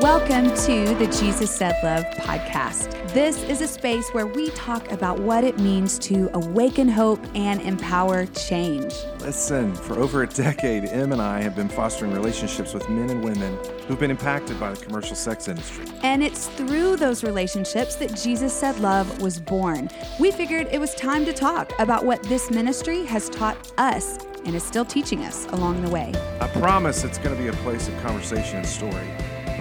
[0.00, 3.12] Welcome to the Jesus Said Love podcast.
[3.12, 7.60] This is a space where we talk about what it means to awaken hope and
[7.62, 8.94] empower change.
[9.18, 13.24] Listen, for over a decade, Em and I have been fostering relationships with men and
[13.24, 13.58] women
[13.88, 15.84] who've been impacted by the commercial sex industry.
[16.04, 19.90] And it's through those relationships that Jesus Said Love was born.
[20.20, 24.54] We figured it was time to talk about what this ministry has taught us and
[24.54, 26.14] is still teaching us along the way.
[26.40, 29.08] I promise it's going to be a place of conversation and story.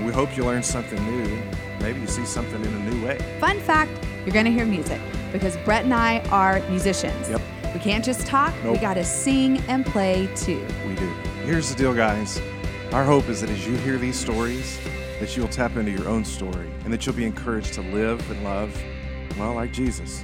[0.08, 1.44] And we hope you learn something new.
[1.82, 3.18] Maybe you see something in a new way.
[3.42, 3.92] Fun fact
[4.24, 5.02] you're going to hear music
[5.34, 7.30] because Brett and I are musicians.
[7.30, 7.42] Yep.
[7.74, 8.76] We can't just talk, nope.
[8.76, 10.66] we got to sing and play too.
[10.88, 11.10] We do.
[11.44, 12.42] Here's the deal, guys.
[12.94, 14.80] Our hope is that as you hear these stories,
[15.20, 18.42] that you'll tap into your own story and that you'll be encouraged to live and
[18.46, 18.82] love,
[19.38, 20.24] well, like Jesus.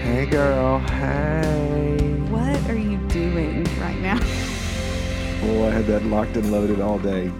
[0.00, 0.78] Hey, girl.
[0.78, 1.73] Hey.
[5.46, 7.30] Oh, I had that locked and loaded all day.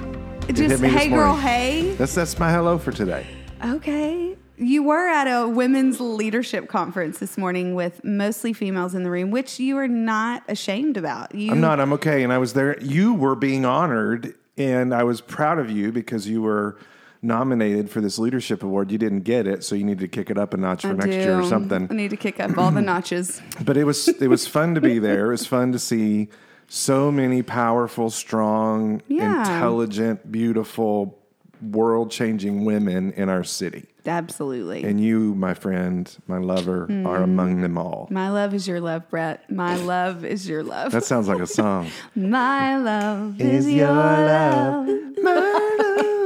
[0.46, 1.42] It Just hey girl, morning.
[1.42, 1.94] hey.
[1.94, 3.26] That's that's my hello for today.
[3.64, 4.36] Okay.
[4.58, 9.30] You were at a women's leadership conference this morning with mostly females in the room,
[9.30, 11.34] which you are not ashamed about.
[11.34, 11.80] You I'm not.
[11.80, 12.22] I'm okay.
[12.22, 12.78] And I was there.
[12.82, 16.76] You were being honored, and I was proud of you because you were
[17.22, 18.92] nominated for this leadership award.
[18.92, 20.92] You didn't get it, so you need to kick it up a notch for I
[20.92, 21.88] next year or something.
[21.90, 23.40] I need to kick up all the notches.
[23.64, 25.28] But it was it was fun to be there.
[25.28, 26.28] It was fun to see
[26.74, 29.38] so many powerful, strong, Yeah.
[29.40, 31.16] intelligent, beautiful,
[31.62, 33.86] world changing women in our city.
[34.04, 34.82] Absolutely.
[34.82, 37.06] And you, my friend, my lover, Hmm.
[37.06, 38.08] are among them all.
[38.10, 39.48] My love is your love, Brett.
[39.50, 40.90] My love is your love.
[40.92, 41.86] That sounds like a song.
[42.16, 44.86] My love is, your love.
[44.86, 46.23] Da-da-da-da-da.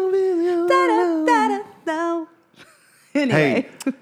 [3.19, 3.92] Anyway, Hey,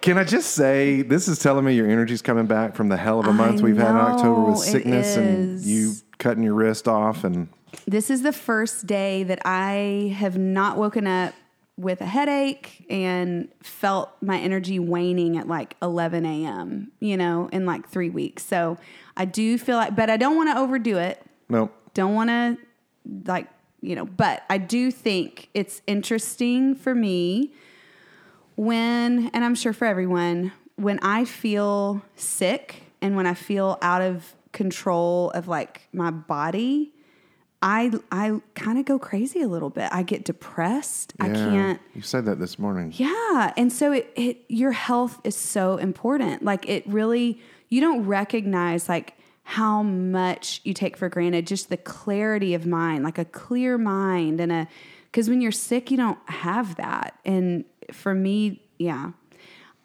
[0.00, 3.20] can I just say this is telling me your energy's coming back from the hell
[3.20, 5.66] of a month I we've had in October with it sickness and is.
[5.66, 7.48] you cutting your wrist off and
[7.86, 11.34] this is the first day that I have not woken up
[11.76, 17.66] with a headache and felt my energy waning at like 11 a.m., you know, in
[17.66, 18.44] like three weeks.
[18.46, 18.78] So
[19.16, 21.20] I do feel like, but I don't want to overdo it.
[21.48, 21.70] no.
[21.94, 22.58] don't want to
[23.26, 23.48] like
[23.82, 27.52] you know but i do think it's interesting for me
[28.56, 34.02] when and i'm sure for everyone when i feel sick and when i feel out
[34.02, 36.92] of control of like my body
[37.62, 42.02] i i kind of go crazy a little bit i get depressed i can't You
[42.02, 42.92] said that this morning.
[42.96, 43.52] yeah.
[43.56, 46.44] And so it, it your health is so important.
[46.44, 51.76] Like it really you don't recognize like how much you take for granted just the
[51.76, 54.68] clarity of mind, like a clear mind and a
[55.12, 57.18] cuz when you're sick you don't have that.
[57.24, 59.12] And for me, yeah.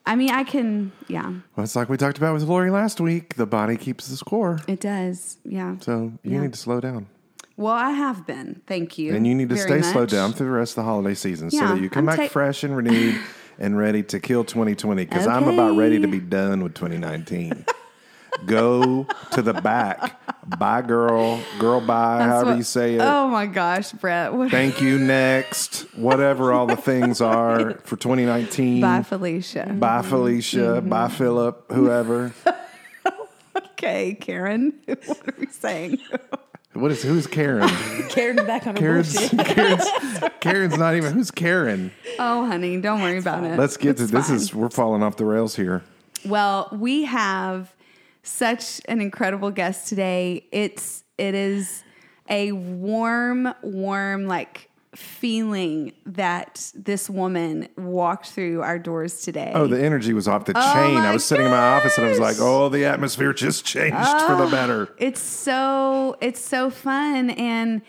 [0.06, 3.36] I mean, I can yeah, Well, it's like we talked about with Lori last week.
[3.36, 4.60] The body keeps the score.
[4.68, 5.38] it does.
[5.44, 5.78] Yeah.
[5.82, 6.42] So you Yeah.
[6.42, 7.08] need to slow down.
[7.58, 8.62] Well, I have been.
[8.68, 9.14] Thank you.
[9.16, 11.52] And you need to very stay slowed down through the rest of the holiday season
[11.52, 13.20] so Yeah, that you come I'm back ta- fresh and renewed
[13.60, 16.20] and ready to kill 2020 because I'm about ready to Okay.
[16.20, 17.66] be done with 2019.
[18.46, 20.20] Go to the back.
[20.58, 21.40] Bye, girl.
[21.60, 23.02] Girl, bye, That's however what- you say it.
[23.02, 24.34] Oh my gosh, Brett.
[24.40, 25.82] What, Thank you, next.
[25.96, 28.82] Whatever all the things are for 2019.
[28.82, 29.68] bye, Felicia.
[29.78, 30.58] Bye, Felicia.
[30.80, 30.90] Mm-hmm.
[30.90, 31.72] Bye, Philip.
[31.72, 32.34] Whoever.
[33.82, 34.74] Okay, Karen.
[34.86, 36.00] what are we saying?
[36.74, 37.68] What is who's Karen?
[38.10, 39.46] Karen back on her Karen's, bullshit.
[39.48, 39.86] Karen's
[40.42, 41.92] Karen's not even who's Karen.
[42.20, 43.58] Oh, honey, don't worry about it.
[43.58, 44.30] Let's get It's to this.
[44.30, 45.82] Is we're falling off the rails here.
[46.26, 47.74] well, we have
[48.24, 50.46] such an incredible guest today.
[50.52, 51.84] It's it is
[52.30, 59.52] a warm, warm like feeling that this woman walked through our doors today.
[59.54, 60.98] Oh, the energy was off the Oh chain.
[60.98, 64.22] I was sitting in my office and I was like, "Oh, the atmosphere just changed
[64.22, 67.82] for the better." it's so it's so fun and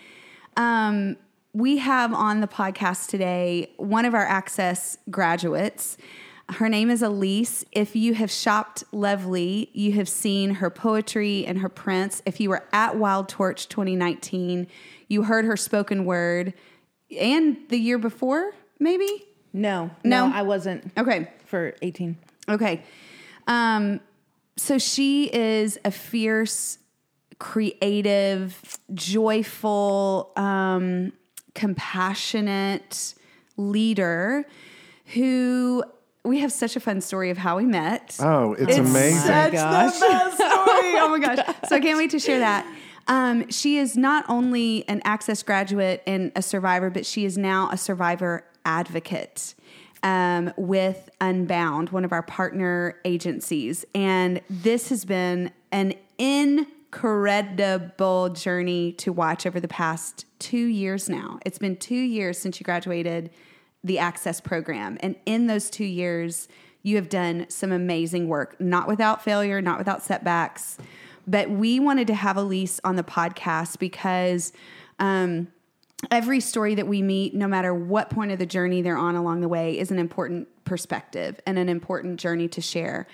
[0.56, 1.16] um
[1.52, 5.97] we have on the podcast today one of our access graduates
[6.54, 7.64] her name is elise.
[7.72, 12.22] If you have shopped lovely you have seen her poetry and her prints.
[12.26, 14.66] If you were at wild torch 2019
[15.08, 16.54] you heard her spoken word.
[17.18, 19.26] And the year before maybe?
[19.52, 20.28] No, No?
[20.28, 20.91] no, I wasn't.
[20.97, 21.28] Okay.
[21.47, 22.16] For 18.
[22.48, 22.82] Okay.
[23.48, 24.00] Um,
[24.56, 26.78] so she is a fierce,
[27.41, 31.12] creative, joyful, um,
[31.54, 33.14] compassionate
[33.56, 34.44] leader
[35.14, 35.82] who
[36.24, 38.16] we have such a fun story of how we met.
[38.20, 39.20] Oh, it's, It's amazing.
[39.20, 39.98] such gosh.
[39.98, 40.98] the best story.
[40.98, 41.38] Oh my gosh.
[41.68, 42.66] So I can't wait to share that.
[43.08, 47.70] Um, she is not only an Access graduate and a survivor, but she is now
[47.70, 49.54] a survivor advocate
[50.02, 53.84] um, with Unbound, one of our partner agencies.
[53.94, 61.38] And this has been an incredible journey to watch over the past two years now.
[61.46, 63.30] It's been two years since you graduated
[63.82, 64.98] the Access program.
[65.00, 66.48] And in those two years,
[66.82, 70.78] you have done some amazing work, not without failure, not without setbacks.
[71.27, 74.53] But we wanted to have Elise on the podcast because
[74.98, 75.48] um,
[76.10, 79.41] every story that we meet, no matter what point of the journey they're on along
[79.41, 83.06] the way, is an important perspective and an important journey to share.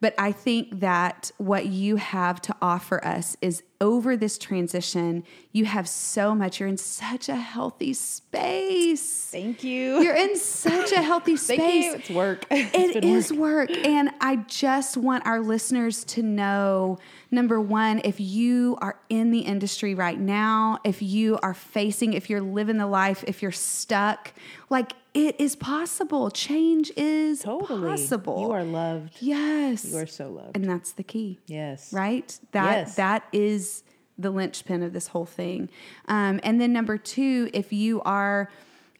[0.00, 5.64] But I think that what you have to offer us is over this transition, you
[5.64, 6.60] have so much.
[6.60, 9.28] You're in such a healthy space.
[9.30, 10.00] Thank you.
[10.00, 11.94] You're in such a healthy space.
[11.94, 12.46] It's work.
[12.50, 13.70] It's It is work.
[13.70, 16.98] And I just want our listeners to know
[17.30, 22.30] number one, if you are in the industry right now, if you are facing, if
[22.30, 24.32] you're living the life, if you're stuck,
[24.70, 26.30] like it is possible.
[26.30, 27.88] Change is Totally.
[27.88, 28.40] possible.
[28.42, 29.16] You are loved.
[29.20, 29.84] Yes.
[29.84, 30.54] You are so loved.
[30.56, 31.92] and that's the key yes.
[31.92, 32.38] right?
[32.52, 32.94] That Yes.
[32.96, 33.82] that is
[34.16, 35.68] the linchpin of this whole thing.
[36.06, 38.50] Um, and then number two, if you are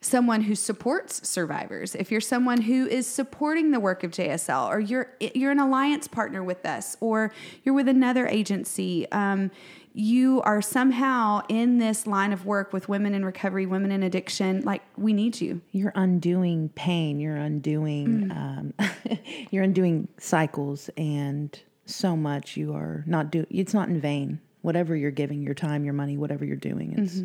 [0.01, 4.79] someone who supports survivors, if you're someone who is supporting the work of JSL, or
[4.79, 7.31] you're you're an alliance partner with us, or
[7.63, 9.09] you're with another agency.
[9.11, 9.51] Um,
[9.93, 14.61] you are somehow in this line of work with women in recovery, women in addiction.
[14.61, 15.61] Like we need you.
[15.71, 17.19] You're undoing pain.
[17.19, 18.31] You're undoing.
[18.31, 18.73] Um,
[19.51, 22.55] you're undoing cycles, and so much.
[22.57, 23.45] You are not do.
[23.49, 24.39] It's not in vain.
[24.61, 27.21] Whatever you're giving, your time, your money, whatever you're doing, it's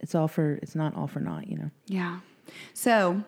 [0.00, 0.54] it's all for.
[0.62, 1.48] It's not all for naught.
[1.48, 1.70] You know.
[1.86, 2.20] Yeah.
[2.72, 3.22] So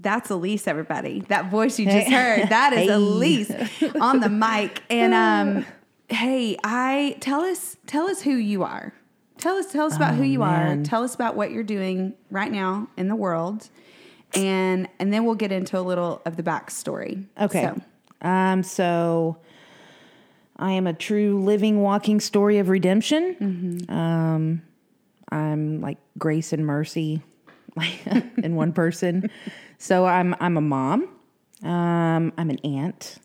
[0.00, 1.20] that's Elise, everybody.
[1.28, 2.12] That voice you just Hey.
[2.40, 2.94] heard, that is Hey.
[2.94, 3.50] Elise
[4.00, 4.82] on the mic.
[4.90, 5.66] And um,
[6.08, 8.92] hey, I tell us tell us who you are.
[9.38, 10.80] Tell us tell us about who Oh, you man.
[10.80, 10.84] are.
[10.84, 13.68] Tell us about what you're doing right now in the world.
[14.34, 17.24] And and then we'll get into a little of the backstory.
[17.40, 17.70] Okay.
[18.22, 18.62] So, Um.
[18.62, 19.38] So,
[20.56, 23.86] I am a true living, walking story of redemption.
[23.88, 24.62] Um,
[25.30, 27.22] I'm like grace and mercy,
[27.76, 28.04] like
[28.42, 29.30] in one person.
[29.78, 31.08] So I'm I'm a mom.
[31.62, 33.18] Um, I'm an aunt.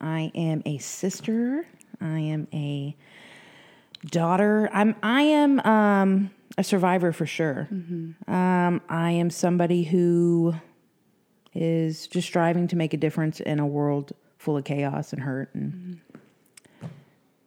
[0.00, 1.64] I am a sister.
[2.00, 2.96] I am a
[4.06, 4.68] daughter.
[4.72, 7.68] I'm I am um, a survivor for sure.
[8.28, 10.54] Um, I am somebody who
[11.54, 15.54] is just striving to make a difference in a world full of chaos and hurt
[15.54, 16.00] and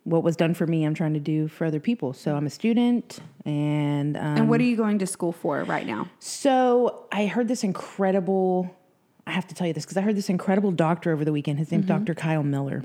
[0.03, 2.49] what was done for me i'm trying to do for other people so i'm a
[2.49, 6.07] student and um, and what are you going to school for right now?
[6.19, 8.73] so i heard this incredible
[9.27, 11.59] i have to tell you this because i heard this incredible doctor over the weekend
[11.59, 12.83] his name's dr kyle miller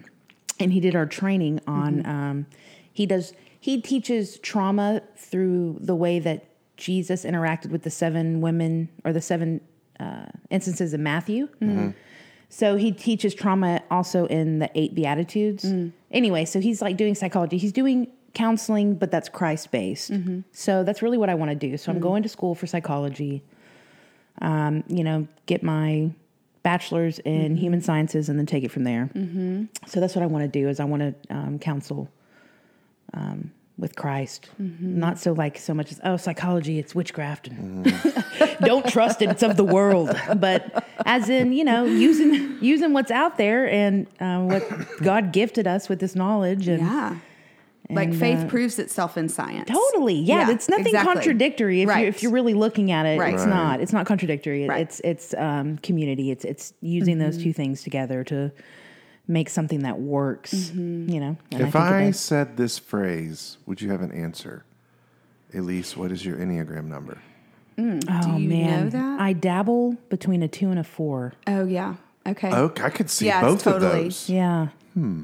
[0.63, 2.47] and he did our training on um,
[2.93, 8.89] he does he teaches trauma through the way that jesus interacted with the seven women
[9.05, 9.61] or the seven
[10.01, 11.49] uh, instances of matthew.
[12.49, 15.65] So he teaches trauma also in the eight beatitudes.
[16.11, 17.59] Anyway so he's like doing psychology.
[17.59, 20.11] He's doing counseling but that's christ based
[20.53, 21.77] so that's really what i want to do.
[21.77, 23.43] So i'm going to school for psychology
[24.41, 26.11] um, you know, get my
[26.63, 29.11] bachelor's in human sciences and then take it from there.
[29.15, 29.65] Mm-hmm.
[29.87, 32.09] So that's what I want to do is I want to um, counsel
[33.15, 37.85] um, with Christ, not so like so much as oh psychology, it's witchcraft, and
[38.61, 40.15] don't trust it, it's of the world.
[40.37, 45.67] But as in you know using using what's out there and uh, what God gifted
[45.67, 46.83] us with this knowledge and.
[46.83, 47.17] Yeah.
[47.95, 49.69] Like faith uh, proves itself in science.
[49.69, 50.49] Totally, yeah.
[50.49, 51.15] Yeah, it's nothing exactly.
[51.15, 52.03] contradictory if Right.
[52.03, 53.19] you if you're really looking at it.
[53.19, 53.35] Right.
[53.35, 53.51] It's Right.
[53.51, 53.81] not.
[53.81, 54.65] It's not contradictory.
[54.65, 54.83] It- Right.
[54.83, 56.31] It's it's um, community.
[56.31, 58.51] It's it's using those two things together to
[59.29, 60.73] make something that works.
[60.75, 61.37] You know.
[61.51, 64.65] If think it I, said this phrase, would you have an answer?
[65.55, 67.19] Elise, what is your Enneagram number?
[67.79, 69.21] oh you man, know that?
[69.21, 71.33] I dabble between a two and a four.
[71.47, 71.95] Oh yeah.
[72.27, 72.53] Okay.
[72.53, 73.87] Okay, I could see Yes, both totally.
[73.87, 74.29] of those.
[74.29, 74.69] Yeah.
[74.95, 75.23] Hmm.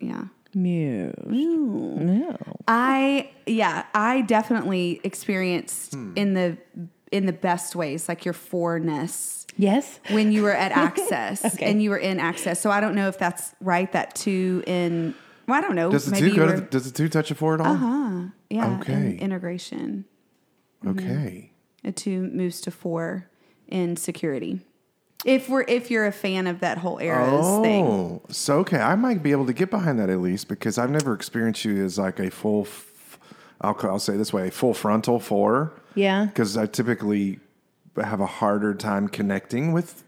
[0.00, 0.24] Yeah.
[0.54, 1.12] Mew.
[1.26, 2.36] Mew.
[2.68, 6.12] I yeah, I definitely experienced Hmm.
[6.16, 6.56] in the
[7.12, 9.98] in the best ways, like your fourness Yes.
[10.10, 11.70] when you were at Access Okay.
[11.70, 12.60] and you were in Access.
[12.60, 13.90] So I don't know if that's right.
[13.92, 15.14] That two in
[15.48, 15.90] well, I don't know.
[15.90, 17.66] Does the maybe two go to the, does the two touch a four at all?
[17.74, 18.22] uh-huh.
[18.48, 18.66] Yeah.
[18.74, 19.16] in Okay.
[19.18, 20.04] integration.
[20.86, 21.50] Okay.
[21.84, 23.28] A two moves to four
[23.68, 24.60] in security.
[25.24, 27.86] If we're if you're a fan of that whole arrows thing.
[27.86, 30.90] Oh, so okay, I might be able to get behind that at least because I've
[30.90, 32.62] never experienced you as like a full.
[32.62, 33.18] F-
[33.60, 35.72] I'll I'll say it this way, a full frontal four.
[35.94, 36.26] Yeah.
[36.26, 37.40] because I typically
[37.96, 40.04] have a harder time connecting with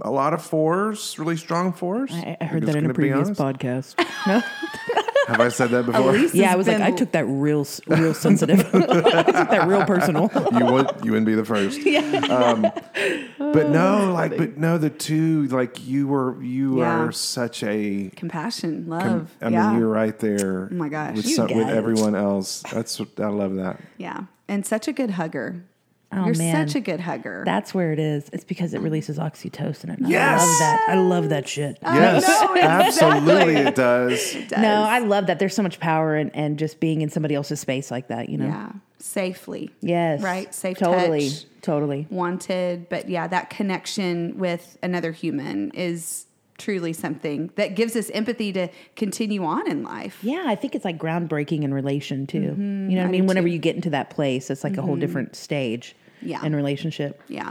[0.00, 2.10] a lot of fours, really strong fours.
[2.12, 3.94] I, I heard that in a previous podcast.
[4.26, 4.42] No.
[5.32, 6.10] Have I said that before?
[6.10, 8.60] Elise Yeah, I was like, been- I took that real, real sensitive.
[8.74, 10.30] I took that real personal.
[10.52, 11.80] you would you wouldn't be the first.
[12.30, 12.62] Um,
[13.38, 17.00] But no, like, but no, the two, like, you were, you Yeah.
[17.00, 18.10] are such a.
[18.16, 19.36] Compassion, com- love.
[19.42, 19.70] I yeah.
[19.70, 20.68] mean, you're right there.
[20.70, 21.16] Oh my gosh.
[21.16, 21.76] with, You some, with guys.
[21.76, 22.62] everyone else.
[22.72, 23.80] That's I love that.
[23.98, 24.22] yeah.
[24.48, 25.64] And such a good hugger.
[26.12, 26.68] Oh, You're man.
[26.68, 27.42] such a good hugger.
[27.46, 28.28] That's where it is.
[28.32, 29.96] It's because it releases oxytocin.
[29.96, 30.40] And Yes!
[30.40, 30.86] I love that.
[30.88, 31.78] I love that shit.
[31.82, 34.34] Yes, know, absolutely, it does.
[34.48, 34.50] Does.
[34.52, 35.38] No, I love that.
[35.38, 38.36] There's so much power in, and just being in somebody else's space like that, you
[38.38, 38.46] know?
[38.46, 38.72] yeah.
[38.98, 39.70] Safely.
[39.80, 40.22] Yes.
[40.22, 40.54] Right?
[40.54, 41.30] Safe Totally.
[41.30, 41.44] touch.
[41.62, 42.08] Totally.
[42.10, 46.26] wanted but yeah that connection with another human is
[46.58, 50.84] truly something that gives us empathy to continue on in life Yeah, I think it's
[50.84, 52.38] like groundbreaking in relation too.
[52.40, 52.90] Mm-hmm.
[52.90, 53.22] you know what I, I mean?
[53.22, 53.54] do Whenever too.
[53.54, 55.00] you get into that place, it's like a whole mm-hmm.
[55.00, 56.44] different stage Yeah.
[56.44, 57.22] in relationship.
[57.28, 57.48] yeah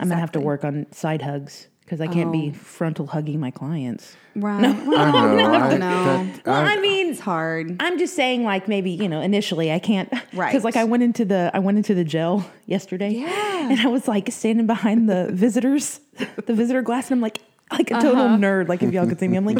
[0.00, 2.58] I'm gonna have to work on side hugs because I can't be oh.
[2.58, 4.16] frontal hugging my clients.
[4.36, 5.52] right I know.
[5.52, 5.78] I, no.
[5.78, 9.72] that- Well, I- I mean, it's hard I'm just saying, like maybe you know, initially
[9.72, 10.50] I can't, Right.
[10.52, 13.70] Because like I went into the I went into the jail yesterday, Yeah.
[13.70, 15.98] and I was like standing behind the visitors,
[16.46, 17.38] the visitor glass, and I'm like.
[17.70, 18.36] Like a total Uh-huh.
[18.36, 18.68] nerd.
[18.68, 19.58] Like if y'all could see me, I'm like,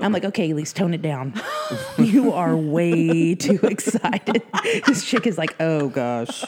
[0.00, 1.34] I'm like, okay, Elise, tone it down.
[1.98, 4.42] You are way too excited.
[4.86, 6.44] This chick is like, oh gosh,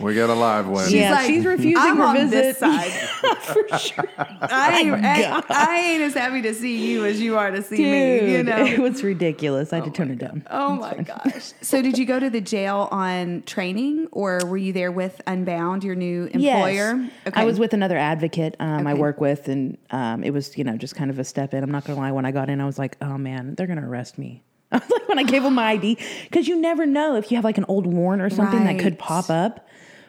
[0.00, 0.90] we got a live one.
[0.90, 2.30] Yeah, like, she's refusing I'm her on visit.
[2.30, 2.90] this side
[3.40, 4.08] for sure.
[4.16, 7.78] I, ain't, I, I ain't as happy to see you as you are to see
[7.82, 9.72] me you know it was ridiculous.
[9.72, 10.46] I had to tone it down.
[10.50, 11.52] Oh my gosh.
[11.60, 15.82] So did you go to the jail on training or were you there with Unbound,
[15.84, 16.96] your new employer?
[16.96, 17.10] Yes.
[17.34, 20.76] I was with another advocate um, I work with, and um, it was, you know,
[20.76, 21.62] just kind of a step in.
[21.64, 22.12] I'm not going to lie.
[22.12, 24.42] When I got in, I was like, oh man, they're going to arrest me.
[24.72, 27.36] I was like, when I gave them my ID, because you never know if you
[27.36, 29.66] have like an old warrant or something that could pop up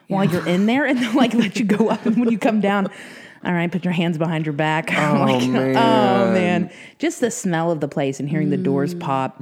[0.08, 2.04] while you're in there and they'll like let you go up.
[2.06, 2.88] And when you come down,
[3.44, 4.90] all right, put your hands behind your back.
[4.92, 6.32] Oh, like, oh man.
[6.34, 6.70] man.
[6.98, 8.64] Just the smell of the place and hearing the Mm.
[8.64, 9.40] doors pop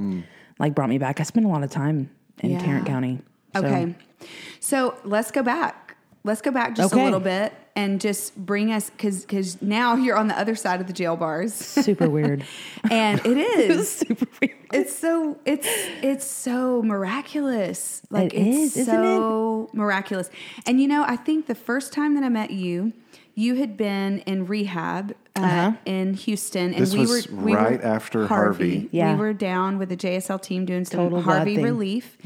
[0.59, 1.19] like brought me back.
[1.19, 2.59] I spent a lot of time in Yeah.
[2.59, 3.19] Tarrant County.
[3.55, 3.95] so- Okay.
[4.59, 5.82] So let's go back.
[6.25, 10.15] Let's go back just a little bit and just bring us because because now you're
[10.15, 12.45] on the other side of the jail bars, Super weird.
[12.91, 13.37] and it
[13.69, 14.55] is Super weird.
[14.71, 15.67] it's so it's
[16.01, 18.01] it's so miraculous.
[18.09, 20.29] Like It it's is, isn't so miraculous.
[20.65, 22.93] And you know, I think the first time that I met you,
[23.35, 25.71] you had been in rehab uh, Uh-huh.
[25.85, 28.87] in Houston, and This we was were we right were after Harvey.
[28.91, 29.13] Yeah.
[29.13, 31.65] We were down with the JSL team doing some Total God Harvey thing.
[31.65, 32.17] relief,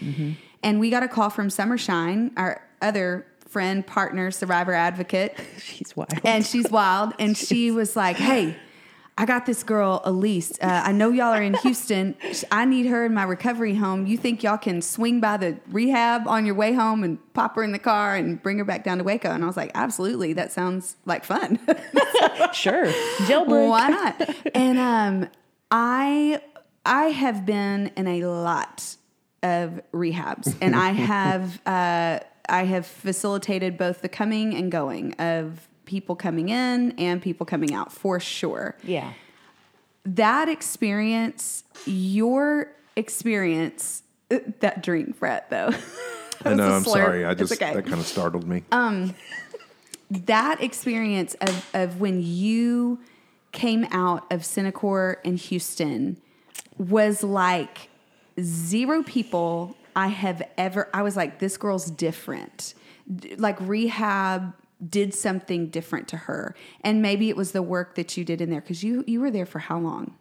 [0.61, 6.13] and we got a call from Summershine, our other friend, partner, survivor advocate, She's wild.
[6.23, 7.13] and she's wild.
[7.19, 8.55] And she was like, "Hey,
[9.17, 10.51] I got this girl, Elise.
[10.61, 12.15] Uh, I know y'all are in Houston.
[12.51, 14.05] I need her in my recovery home.
[14.05, 17.63] You think y'all can swing by the rehab on your way home and pop her
[17.63, 20.33] in the car and bring her back down to Waco?" And I was like, "Absolutely.
[20.33, 21.59] That sounds like fun.
[22.53, 22.85] sure.
[23.25, 23.69] Jailbreak.
[23.69, 25.29] Why not?" And um,
[25.71, 26.41] I
[26.85, 28.95] I have been in a lot
[29.43, 35.67] of rehabs, and I have uh, I have facilitated both the coming and going of
[35.85, 38.75] people coming in and people coming out for sure.
[38.83, 39.13] Yeah.
[40.05, 45.69] That experience, your experience, uh, that drink, Brett, though.
[46.45, 46.69] I That was know.
[46.69, 46.93] a I'm slur.
[46.93, 47.25] sorry.
[47.25, 47.73] I just okay.
[47.73, 48.63] that kind of startled me.
[48.71, 49.15] Um,
[50.09, 52.99] that experience of, of when you
[53.51, 56.17] came out of Cenikor in Houston
[56.77, 57.89] was like
[58.39, 60.89] zero people I have ever.
[60.93, 62.73] I was like, this girl's different.
[63.13, 64.53] D- Like rehab
[64.89, 68.49] did something different to her, and maybe it was the work that you did in
[68.51, 70.13] there because you you were there for how long?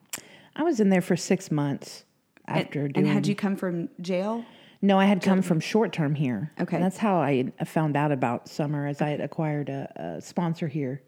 [0.56, 2.04] I was in there for six months
[2.48, 3.06] after and, doing.
[3.06, 4.44] and had you come from jail?
[4.80, 6.52] No, I had come from short term here.
[6.60, 6.76] Okay.
[6.76, 10.68] And that's how I found out about summer, as I had acquired a, a sponsor
[10.68, 11.02] here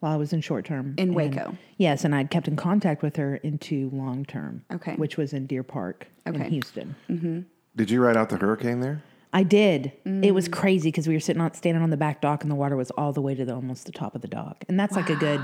[0.00, 1.56] while I was in short term In And- Waco.
[1.78, 4.62] Yes, and I'd kept in contact with her into long term.
[4.72, 4.94] Okay.
[4.94, 6.48] Which was in Deer Park in Okay.
[6.50, 6.94] Houston.
[7.08, 7.40] Mm-hmm.
[7.76, 9.02] Did you ride out the hurricane there?
[9.32, 9.92] I did.
[10.04, 10.34] It Mm.
[10.34, 12.76] was crazy because we were sitting on standing on the back dock and the water
[12.76, 15.10] was all the way to the almost the top of the dock, and that's like
[15.10, 15.40] a good,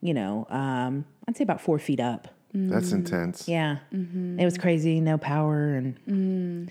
[0.00, 2.28] you know, um, I'd say about four feet up.
[2.54, 3.42] That's intense.
[3.42, 3.48] Mm.
[3.48, 4.40] Yeah, Mm-hmm.
[4.40, 5.00] it was crazy.
[5.00, 6.68] No power and Mm.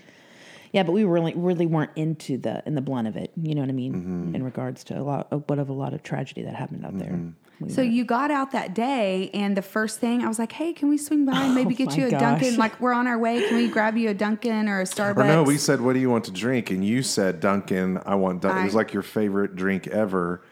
[0.72, 3.30] yeah, but we really really weren't into the in the blunt of it.
[3.40, 3.94] You know what I mean?
[3.94, 4.34] Mm-hmm.
[4.34, 6.98] In regards to a lot of what of a lot of tragedy that happened out
[6.98, 7.20] there.
[7.60, 10.72] We So you got out that day, and the first thing I was like, "Hey,
[10.72, 12.20] can we swing by and oh maybe Oh get you a gosh.
[12.20, 12.56] Dunkin'?
[12.56, 13.46] Like we're on our way.
[13.46, 15.98] Can we grab you a Dunkin' or a Starbucks?" Or no, we said, "What do
[16.00, 18.00] you want to drink?" And you said, "Dunkin'.
[18.06, 20.42] I want Dunkin'." It was like your favorite drink ever.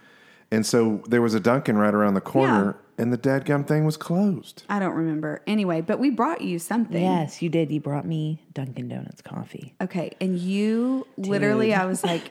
[0.50, 3.96] And so there was a Dunkin' right around the corner, and the dadgum thing was
[3.96, 4.62] closed.
[4.68, 5.42] I don't remember.
[5.46, 7.02] Anyway, but we brought you something.
[7.02, 7.70] Yes, you did.
[7.72, 9.74] You brought me Dunkin' Donuts coffee.
[9.80, 12.30] Okay, and you literally, I was like,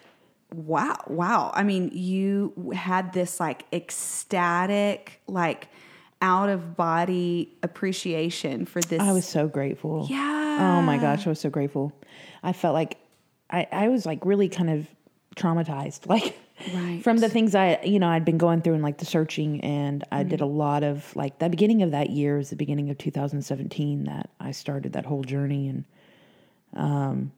[0.55, 5.67] "Wow, wow!" I mean, you had this like ecstatic, like
[6.21, 9.01] out of body appreciation for this.
[9.01, 10.07] I was so grateful.
[10.09, 10.57] Yeah.
[10.59, 11.91] Oh my gosh, I was so grateful.
[12.41, 12.97] I felt like
[13.49, 14.87] I, I was like really kind of
[15.35, 16.07] traumatized.
[16.07, 16.39] Like
[16.73, 17.03] Right.
[17.03, 20.05] from the things I, you know, I'd been going through and like the searching, and
[20.09, 22.97] I did a lot of like the beginning of that year is the beginning of
[22.97, 25.83] 2017 that I started that whole journey, and
[26.73, 27.33] um,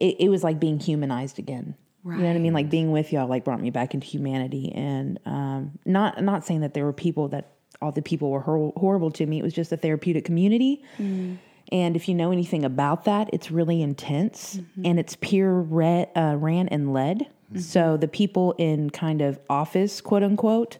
[0.00, 1.76] it, it was like being humanized again.
[2.04, 2.54] You know what I mean?
[2.54, 6.62] Like being with y'all, like brought me back into humanity, and um, not not saying
[6.62, 7.52] that there were people that
[7.82, 9.38] all the people were hor- horrible to me.
[9.38, 10.82] It was just a therapeutic community.
[10.98, 11.36] Mm.
[11.72, 14.86] And if you know anything about that, it's really intense mm-hmm.
[14.86, 17.18] and it's peer re- uh, ran and led.
[17.20, 17.58] Mm-hmm.
[17.58, 20.78] So the people in kind of office, quote unquote,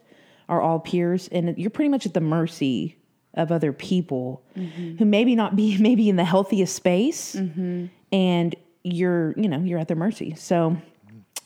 [0.49, 2.97] are all peers, and you're pretty much at the mercy
[3.35, 4.97] of other people mm-hmm.
[4.97, 7.37] who maybe not be maybe in the healthiest space,
[8.11, 10.35] and you're you know you're at their mercy.
[10.37, 10.77] So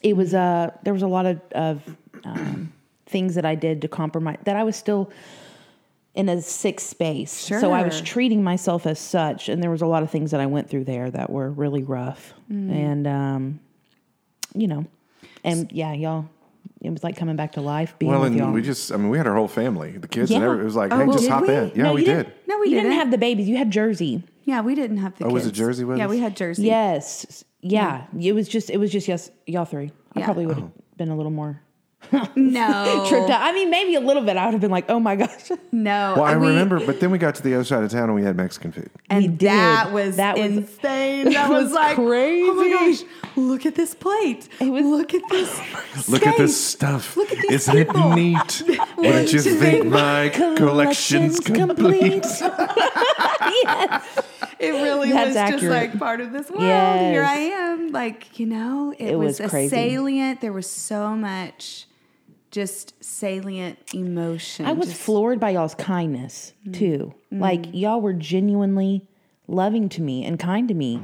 [0.02, 2.72] it was uh there was a lot of of um,
[3.06, 5.10] things that I did to compromise that I was still
[6.14, 7.32] in a sick space.
[7.32, 10.40] So I was treating myself as such, and there was a lot of things that
[10.40, 13.60] I went through there that were really rough, and um,
[14.54, 14.86] you know,
[15.42, 16.26] and yeah, y'all,
[16.80, 18.52] it was like coming back to life being Well, with and y'all.
[18.52, 20.36] we just, I mean, we had our whole family, the kids, Yeah.
[20.36, 21.52] and every, it was like, Oh, hey, well, just hop we?
[21.54, 21.72] in.
[21.74, 22.16] Yeah, No, we did.
[22.26, 22.84] didn't- No, we you didn't.
[22.90, 23.48] didn't have the babies.
[23.48, 24.22] You had Jersey.
[24.44, 25.34] Yeah, we didn't have the Oh, kids.
[25.34, 26.10] was it Jersey with Yeah, us?
[26.10, 26.64] we had Jersey.
[26.64, 28.04] Yes, yeah.
[28.18, 29.90] It was just it was just yes, y'all three.
[30.14, 30.24] I Yeah.
[30.26, 30.60] probably would Oh.
[30.60, 31.60] have been a little more
[32.36, 33.06] No.
[33.08, 33.40] tripped out.
[33.40, 34.36] I mean, maybe a little bit.
[34.36, 35.50] I would have been like, oh my gosh.
[35.72, 36.12] No.
[36.16, 38.14] Well, I we- remember, but then we got to the other side of town and
[38.14, 38.90] we had Mexican food.
[39.10, 39.48] And We did.
[39.48, 41.32] that was That was- insane.
[41.32, 42.46] That was, was like crazy.
[42.48, 43.02] Oh my gosh!
[43.36, 44.48] Look at this plate.
[44.60, 46.08] It was- look at this.
[46.08, 46.78] Look at this steak.
[46.78, 47.16] stuff.
[47.16, 48.12] Look at these Isn't people.
[48.12, 48.62] it neat?
[48.98, 52.24] Wouldn't you think my collection's complete?
[53.64, 54.02] yes.
[54.68, 56.62] It really That's was just like part of this world.
[56.62, 57.12] Yes.
[57.12, 57.88] Here I am.
[57.92, 60.40] Like, you know, it, It was, was a salient.
[60.40, 61.86] There was so much
[62.50, 64.64] just salient emotion.
[64.66, 66.74] I was Just- floored by y'all's kindness Mm.
[66.74, 67.14] too.
[67.32, 69.06] Like y'all were genuinely
[69.48, 71.00] loving to me and kind to me.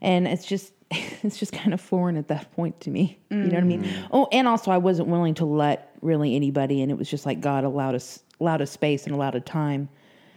[0.00, 3.18] And it's just it's just kind of foreign at that point to me.
[3.30, 3.82] You know what I mean?
[3.82, 4.08] Mm.
[4.10, 7.40] Oh, and also I wasn't willing to let really anybody and it was just like
[7.40, 9.88] God allowed us allowed a space and allowed a time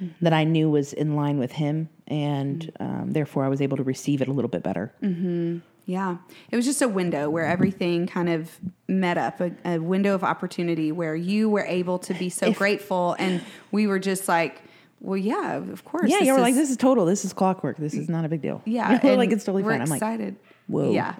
[0.02, 0.24] Mm-hmm.
[0.24, 2.86] that I knew was in line with him and Mm.
[3.02, 4.94] um, therefore I was able to receive it a little bit better.
[5.86, 6.18] Yeah.
[6.52, 8.52] It was just a window where everything kind of
[8.88, 12.58] met up, a, a window of opportunity where you were able to be so If-
[12.60, 13.16] grateful.
[13.18, 14.62] And we were just like,
[15.02, 16.10] well, yeah, of course.
[16.12, 17.06] Yeah, you were like, this is total.
[17.06, 17.78] This is clockwork.
[17.78, 18.62] This is not a big deal.
[18.66, 19.00] Yeah.
[19.04, 19.82] We're like, it's totally we're fine.
[19.82, 20.36] I'm like, excited.
[20.68, 20.92] whoa.
[20.92, 21.16] Yeah.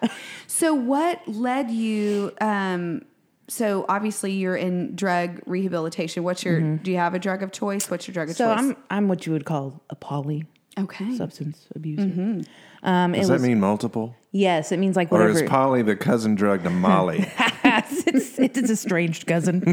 [0.48, 3.04] So what led you, um,
[3.50, 6.24] so obviously you're in drug rehabilitation.
[6.24, 7.90] What's your, do you have a drug of choice?
[7.90, 8.44] What's your drug of Mm-hmm.
[8.44, 8.76] so choice?
[8.78, 10.46] I'm I'm what you would call a poly
[10.78, 11.16] okay.
[11.18, 12.04] substance abuser.
[12.04, 12.42] Mm-hmm.
[12.88, 14.16] Um, it Does was, that mean multiple?
[14.32, 15.44] Yes, it means like Or whatever.
[15.44, 17.30] is Polly the cousin drug to Molly?
[17.64, 19.64] it's, it's, it's a strange cousin.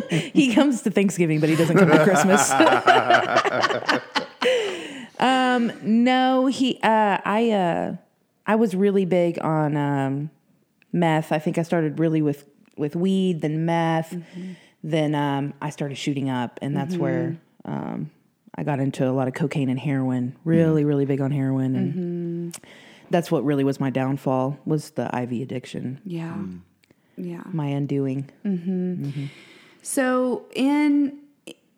[0.10, 2.50] he comes to Thanksgiving, but he doesn't come to Christmas.
[5.18, 6.78] um, no, he.
[6.82, 7.50] Uh, I.
[7.50, 7.96] Uh,
[8.46, 10.30] I was really big on um,
[10.90, 11.32] meth.
[11.32, 12.46] I think I started really with
[12.78, 14.16] with weed, then meth,
[14.82, 18.10] then um, I started shooting up, and that's where um,
[18.54, 20.36] I got into a lot of cocaine and heroin.
[20.44, 22.58] Really, really big on heroin, and
[23.10, 26.32] that's what really was my downfall was the IV addiction yeah.
[26.32, 26.56] Hmm.
[27.16, 27.42] Yeah.
[27.46, 28.30] my undoing.
[29.82, 31.18] So in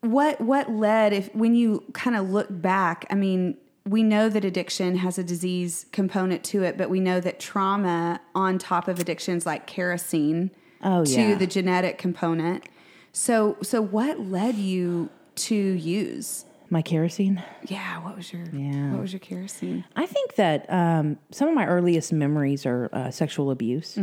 [0.01, 4.45] what what led if when you kind of look back, I mean, we know that
[4.45, 8.99] addiction has a disease component to it, but we know that trauma on top of
[8.99, 10.51] addictions like kerosene
[10.83, 11.35] Oh, to yeah.
[11.35, 12.65] the genetic component.
[13.13, 16.45] So so what led you to use?
[16.69, 17.43] My kerosene.
[17.67, 18.91] Yeah, what was your Yeah.
[18.93, 19.83] what was your kerosene?
[19.95, 23.99] I think that um, some of my earliest memories are uh, sexual abuse.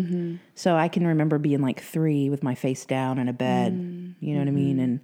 [0.55, 3.73] So I can remember being like three with my face down in a bed.
[4.21, 4.81] You know what I mean?
[4.81, 5.01] And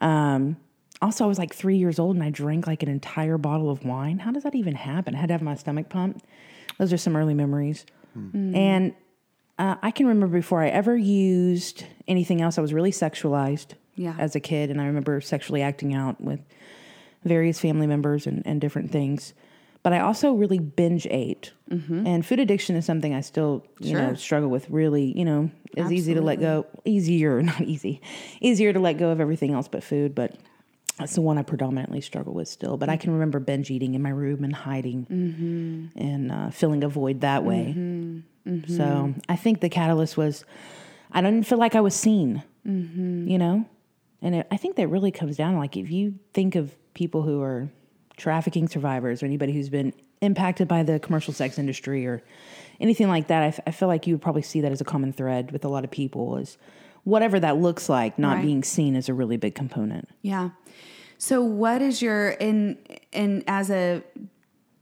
[0.00, 0.56] um,
[1.02, 3.84] also, I was like three years old and I drank like an entire bottle of
[3.84, 4.18] wine.
[4.18, 5.14] How does that even happen?
[5.14, 6.24] I had to have my stomach pumped.
[6.78, 7.84] Those are some early memories.
[8.14, 8.94] And
[9.58, 14.14] uh, I can remember before I ever used anything else, I was really sexualized Yeah.
[14.18, 14.70] as a kid.
[14.70, 16.40] And I remember sexually acting out with
[17.24, 19.34] various family members and, and different things.
[19.82, 21.52] But I also really binge ate.
[22.06, 25.90] And food addiction is something I still, you know, struggle with really, you know, it's
[25.92, 28.00] easy to let go, easier, not easy,
[28.40, 30.14] easier to let go of everything else but food.
[30.14, 30.34] But
[30.98, 32.76] that's the one I predominantly struggle with still.
[32.76, 35.06] But I can remember binge eating in my room and hiding
[35.96, 37.72] and uh, filling a void that way.
[38.66, 40.44] So I think the catalyst was
[41.12, 43.64] I didn't feel like I was seen, you know?
[44.22, 47.40] And it, I think that really comes down like if you think of people who
[47.42, 47.68] are
[48.16, 52.22] trafficking survivors or anybody who's been impacted by the commercial sex industry or
[52.80, 54.84] anything like that, I, f- I feel like you would probably see that as a
[54.84, 56.58] common thread with a lot of people is
[57.04, 58.44] whatever that looks like, not Right.
[58.44, 60.08] being seen is a really big component.
[60.22, 60.50] Yeah.
[61.18, 62.78] So what is your in
[63.12, 64.02] in as a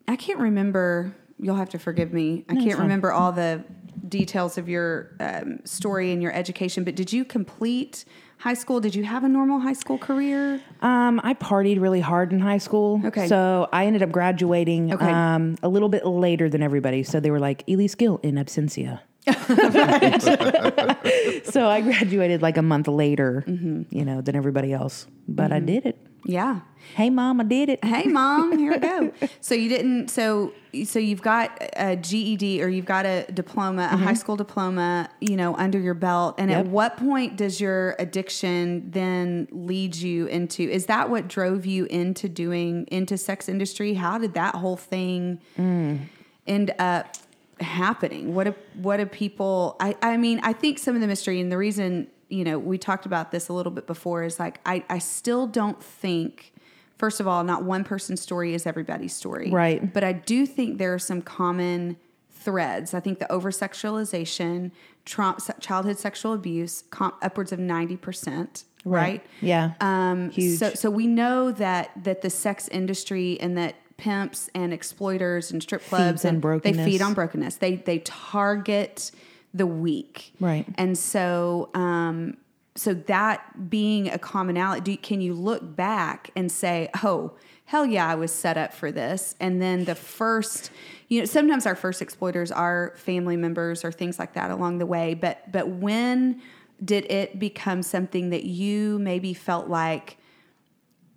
[0.09, 2.45] I can't remember you'll have to forgive me.
[2.49, 3.65] I can't remember all the
[4.09, 8.05] details of your um, story and your education, but did you complete
[8.39, 8.81] high school?
[8.81, 10.61] Did you have a normal high school career?
[10.83, 13.01] Um, I partied really hard in high school.
[13.05, 13.27] Okay.
[13.29, 15.11] So I ended up graduating Okay.
[15.11, 17.03] um, a little bit later than everybody.
[17.03, 19.01] So they were like, Elise Gill in absentia.
[21.45, 23.83] so I graduated like a month later, Mm-hmm.
[23.91, 25.07] you know, than everybody else.
[25.29, 25.99] But I did it.
[26.25, 26.61] Yeah.
[26.95, 27.85] Hey, mom, I did it.
[27.85, 29.13] Hey, mom, here we go.
[29.41, 30.09] so you didn't.
[30.09, 30.53] So
[30.85, 35.37] so you've got a GED or you've got a diploma, a high school diploma, you
[35.37, 36.35] know, under your belt.
[36.39, 36.73] And at Mm-hmm.
[36.73, 40.63] What point does your addiction then lead you into?
[40.63, 43.95] Is that what drove you into doing into sex industry?
[43.95, 46.01] How did that whole thing Mm.
[46.47, 47.15] end up
[47.61, 48.35] happening?
[48.35, 49.77] What do, what do people?
[49.81, 52.79] I I mean, I think some of the mystery and the reason you know we
[52.79, 56.53] talked about this a little bit before is like I I still don't think.
[56.99, 59.51] First of all, not one person's story is everybody's story.
[59.51, 59.93] Right.
[59.93, 61.99] But I do think there are some common
[62.47, 62.95] threads.
[62.95, 64.71] I think the over sexualization,
[65.05, 69.23] tra- childhood sexual abuse, com- upwards of 90%, right?
[69.43, 69.73] Yeah.
[69.81, 70.59] Um, Huge.
[70.59, 75.63] So, so we know that that the sex industry and that pimps and exploiters and
[75.63, 76.43] strip clubs and
[76.77, 77.57] they feed on brokenness.
[77.57, 79.11] They they target
[79.55, 80.67] the weak, Right.
[80.77, 82.37] And so, um,
[82.75, 87.33] so that being a commonality, do, can you look back and say, "Oh,
[87.65, 89.35] hell yeah, I was set up for this"?
[89.41, 90.71] And then the first,
[91.09, 94.87] you know, sometimes our first exploiters are family members or things like that along the
[94.87, 95.15] way.
[95.15, 96.43] But but when
[96.85, 100.19] did it become something that you maybe felt like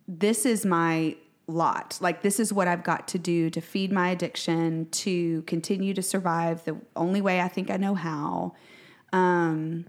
[0.08, 1.18] this is my
[1.50, 1.98] lot.
[2.02, 6.02] Like this is what I've got to do to feed my addiction, to continue to
[6.02, 8.54] survive the only way I think I know how.
[9.12, 9.86] Um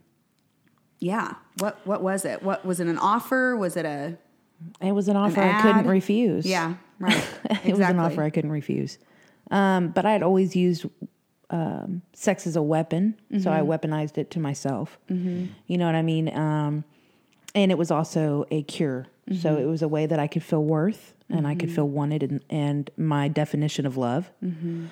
[0.98, 1.34] yeah.
[1.58, 2.42] What what was it?
[2.42, 3.56] What was it an offer?
[3.56, 4.18] Was it a
[4.80, 6.46] it was an offer an I couldn't refuse.
[6.46, 7.26] Yeah, right.
[7.64, 8.98] it was an offer I couldn't refuse.
[9.50, 10.86] Um, but I had always used
[11.48, 14.98] um, sex as a weapon, so I weaponized it to myself.
[15.66, 16.34] You know what I mean?
[16.36, 16.84] Um,
[17.54, 19.06] and it was also a cure.
[19.40, 21.76] So it was a way that I could feel worth and I could mm-hmm.
[21.76, 24.30] feel wanted and, and my definition of love.
[24.42, 24.86] Mm-hmm.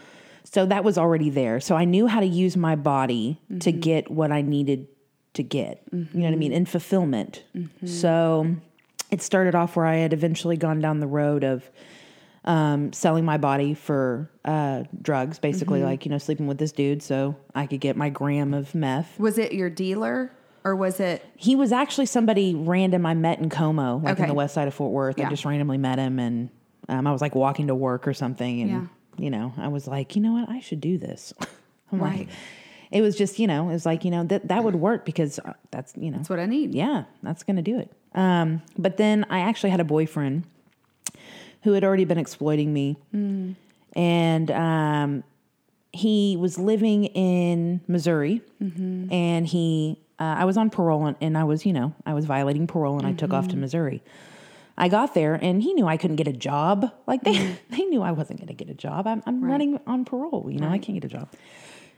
[0.44, 1.61] So that was already there.
[1.61, 3.81] So I knew how to use my body to mm-hmm.
[3.81, 4.88] get what I needed
[5.35, 5.83] to get.
[5.92, 6.53] You know what I mean?
[6.53, 7.44] In fulfillment.
[7.85, 8.57] So
[9.11, 11.70] it started off where I had eventually gone down the road of
[12.44, 17.03] um, selling my body for uh, drugs, basically, like, you know, sleeping with this dude
[17.03, 19.18] so I could get my gram of meth.
[19.18, 20.33] Was it your dealer
[20.68, 24.35] or was it He was actually somebody random I met in Como, like in the
[24.35, 25.18] west side of Fort Worth.
[25.18, 25.26] Yeah.
[25.26, 26.50] I just randomly met him and
[26.88, 28.61] um, I was like walking to work or something.
[28.62, 28.83] And, Yeah.
[29.18, 30.48] you know, I was like, you know what?
[30.48, 31.33] I should do this.
[31.92, 32.18] I'm Right.
[32.20, 32.28] like,
[32.90, 35.38] it was just, you know, it was like, you know, that, that would work because
[35.38, 36.74] uh, that's, you know, that's what I need?
[36.74, 37.90] yeah, that's going to do it.
[38.14, 40.44] Um, but then I actually had a boyfriend
[41.62, 42.96] who had already been exploiting me.
[43.94, 45.24] And um,
[45.92, 48.40] he was living in Missouri.
[48.61, 52.24] And he, uh, I was on parole and, and I was, you know, I was
[52.24, 53.61] violating parole and I took off to mm-hmm.
[53.61, 54.02] Missouri.
[54.76, 56.92] I got there and he knew I couldn't get a job.
[57.07, 57.54] Like they, mm-hmm.
[57.76, 59.07] they knew I wasn't going to get a job.
[59.07, 60.48] I'm, I'm running on parole.
[60.50, 61.33] You know, I can't get a job.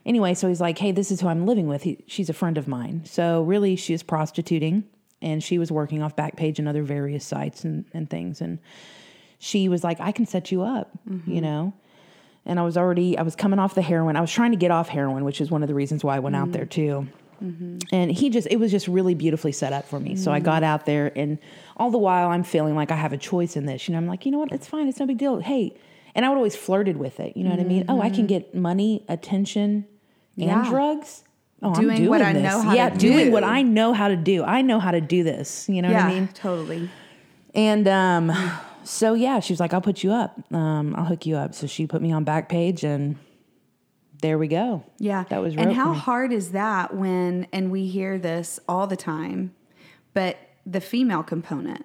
[0.05, 1.83] Anyway, so he's like, hey, this is who I'm living with.
[1.83, 3.03] He, she's a friend of mine.
[3.05, 4.85] So really, she is prostituting
[5.21, 8.41] and she was working off Backpage and other various sites and, and things.
[8.41, 8.59] And
[9.39, 11.39] she was like, I can set you up, you mm-hmm.
[11.41, 11.75] know?
[12.47, 14.17] And I was already, I was coming off the heroin.
[14.17, 16.19] I was trying to get off heroin, which is one of the reasons why I
[16.21, 17.07] went out there too.
[17.41, 20.15] And he just, it was just really beautifully set up for me.
[20.17, 21.39] So I got out there, and
[21.77, 23.89] all the while I'm feeling like I have a choice in this.
[23.89, 24.53] You know, I'm like, you know what?
[24.53, 24.89] It's fine.
[24.89, 25.41] It's no big deal.
[25.41, 25.75] Hey,
[26.15, 27.37] and I would always flirted with it.
[27.37, 27.85] You know what I mean?
[27.89, 29.87] Oh, I can get money, attention,
[30.37, 30.69] and Yeah.
[30.69, 31.25] drugs.
[31.63, 33.31] Oh, Doing I'm doing what I know how yeah, to doing do.
[33.33, 34.43] what I know how to do.
[34.45, 35.69] I know how to do this.
[35.69, 36.29] You know yeah, what I mean?
[36.29, 36.91] totally.
[37.55, 38.33] And um,
[38.85, 40.39] so yeah, she was like, "I'll put you up.
[40.55, 43.17] Um, I'll hook you up." So she put me on Backpage, and
[44.21, 44.85] there we go.
[44.99, 45.25] Yeah.
[45.31, 45.99] that was And how me.
[45.99, 49.55] hard is that when and we hear this all the time,
[50.15, 51.85] but the female component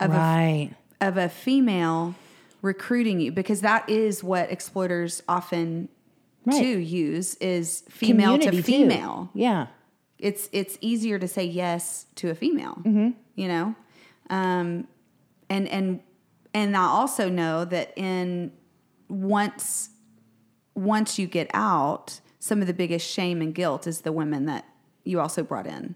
[0.00, 0.70] of a right.
[1.00, 2.14] of a female
[2.62, 5.88] recruiting you because that is what exploiters often
[6.44, 6.62] Right.
[6.62, 8.72] to use is female Community, to too.
[8.72, 9.30] female.
[9.34, 9.66] Yeah,
[10.20, 12.74] It's it's easier to say yes to a female.
[12.84, 13.08] Mm-hmm.
[13.34, 13.74] You know,
[14.30, 14.86] um,
[15.50, 16.00] and and
[16.54, 18.52] and I also know that in
[19.08, 19.90] once
[20.76, 24.64] once you get out, some of the biggest shame and guilt is the women that
[25.04, 25.94] you also brought in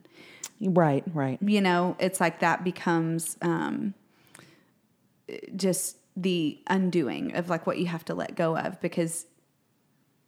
[0.60, 1.38] right, right.
[1.42, 3.94] you know it's like that becomes um
[5.54, 9.26] just the undoing of like what you have to let go of because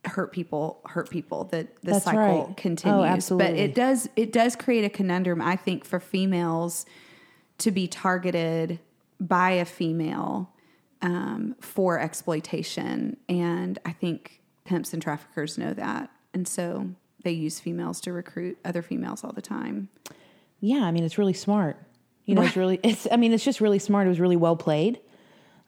[0.04, 2.46] hurt people hurt people the the That's cycle right.
[2.48, 6.86] Oh, continues but it does it does create a conundrum i think for females
[7.58, 8.80] to be targeted
[9.20, 10.50] by a female
[11.02, 16.88] um, for exploitation and i think pimps and traffickers know that and so
[17.24, 19.88] they use females to recruit other females all the time.
[20.60, 21.76] Yeah, I mean it's really smart.
[22.24, 24.06] You know, it's really it's I mean it's just really smart.
[24.06, 25.00] It was really well played.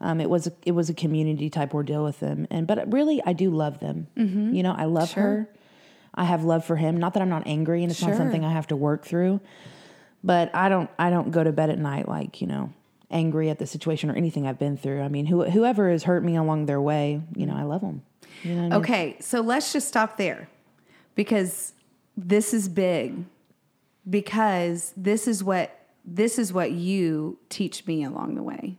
[0.01, 3.23] Um, it was a, it was a community type ordeal with them, and but really
[3.25, 4.09] I do love them.
[4.17, 5.23] You know, I love Sure.
[5.23, 5.49] her.
[6.15, 6.97] I have love for him.
[6.97, 8.11] Not that I'm not angry, and it's Sure.
[8.11, 9.41] not something I have to work through.
[10.23, 12.73] But I don't I don't go to bed at night like you know
[13.11, 15.03] angry at the situation or anything I've been through.
[15.03, 18.03] I mean, who, whoever has hurt me along their way, you know, I love them.
[18.45, 18.73] You know I mean?
[18.75, 20.49] Okay, so let's just stop there
[21.15, 21.73] because
[22.17, 23.25] this is big
[24.09, 28.77] because this is what this is what you teach me along the way.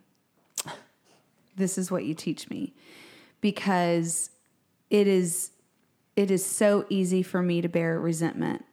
[1.58, 2.73] This is what you teach me
[3.41, 4.30] because
[4.89, 5.51] it is
[6.15, 8.63] it is so easy for me to bear resentment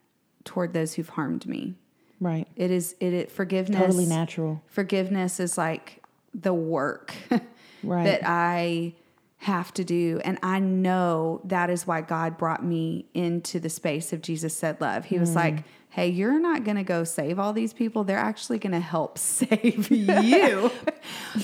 [0.44, 1.74] toward those who've harmed me.
[2.20, 2.46] Right.
[2.56, 4.62] It is it, it forgiveness Totally natural.
[4.66, 6.02] forgiveness is like
[6.34, 7.14] the work
[7.82, 8.04] Right.
[8.04, 8.94] that I
[9.42, 10.20] have to do.
[10.24, 14.80] And I know that is why God brought me into the space of Jesus said
[14.80, 15.04] love.
[15.06, 15.20] He Mm.
[15.20, 18.02] was like, Hey, you're not going to go save all these people.
[18.02, 20.70] They're actually going to help save you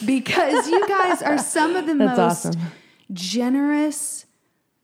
[0.06, 2.60] because you guys are some of the That's most awesome.
[3.12, 4.24] generous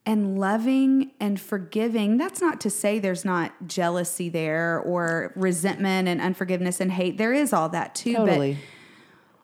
[0.04, 2.18] and loving and forgiving.
[2.18, 7.16] That's not to say there's not jealousy there or resentment and unforgiveness and hate.
[7.16, 8.12] There is all that too.
[8.16, 8.58] Totally.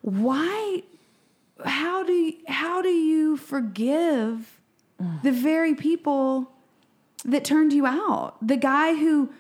[0.05, 0.83] But why
[1.65, 4.61] how do you, how do you forgive
[5.23, 6.53] the very people
[7.25, 8.37] that turned you out?
[8.47, 9.33] The guy who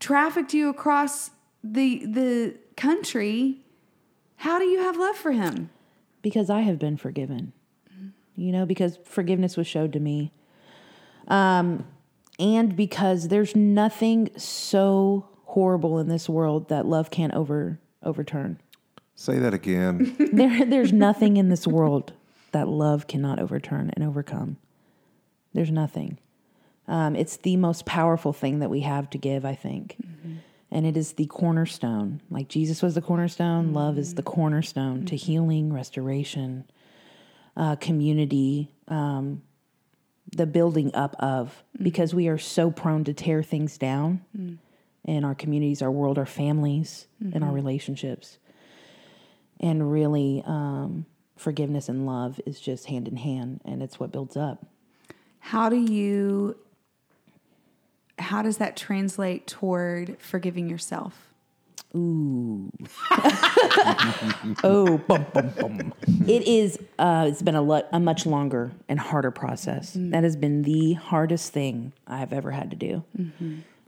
[0.00, 1.30] trafficked you across
[1.62, 3.60] the the country,
[4.36, 5.70] how do you have love for him?
[6.22, 7.52] because I have been forgiven.
[8.36, 10.30] You know, because forgiveness was showed to me.
[11.26, 11.86] Um,
[12.38, 18.60] and because there's nothing so horrible in this world that love can't over overturn.
[19.20, 20.14] Say that again.
[20.32, 22.12] There there's nothing in this world
[22.52, 24.58] that love cannot overturn and overcome.
[25.52, 26.18] There's nothing.
[26.86, 29.96] Um, it's the most powerful thing that we have to give, I think.
[30.70, 32.20] And it is the cornerstone.
[32.30, 36.64] Like Jesus was the cornerstone, love is the cornerstone to healing, restoration,
[37.56, 39.42] uh, community, um,
[40.30, 44.20] the building up of, because we are so prone to tear things down
[45.04, 48.38] in our communities, our world, our families, and our relationships.
[49.60, 54.36] And really, um, forgiveness and love is just hand in hand, and it's what builds
[54.36, 54.66] up.
[55.40, 56.56] How do you
[58.18, 61.28] how does that translate toward forgiving yourself?
[61.94, 62.70] Ooh.
[64.64, 65.94] Oh, bum, bum, bum.
[66.26, 66.78] it is.
[66.98, 69.92] Uh, it's been a lot, a much longer and harder process.
[69.94, 73.04] That has been the hardest thing I have ever had to do.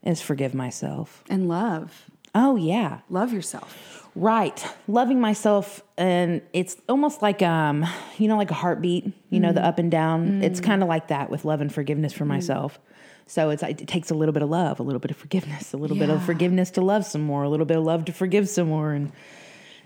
[0.05, 1.25] Is forgive myself.
[1.29, 2.11] And love.
[2.35, 4.00] Oh yeah, Love yourself.
[4.15, 4.65] Right.
[4.89, 7.87] Loving myself, and it's almost like um,
[8.19, 9.13] you know, like a heartbeat.
[9.31, 9.67] You know, the mm.
[9.67, 10.43] up and down.
[10.43, 10.65] It's mm.
[10.65, 12.29] kind of like that with love and forgiveness for mm.
[12.29, 12.79] myself.
[13.27, 15.77] So it's it takes a little bit of love, a little bit of forgiveness, a
[15.77, 18.49] little bit of forgiveness to love some more, a little bit of love to forgive
[18.49, 19.13] some more, and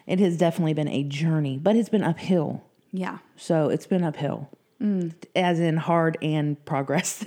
[0.07, 2.65] it has definitely been a journey, but it's been uphill.
[2.91, 3.19] Yeah.
[3.37, 4.49] So it's been uphill,
[5.37, 7.23] as in hard and progress.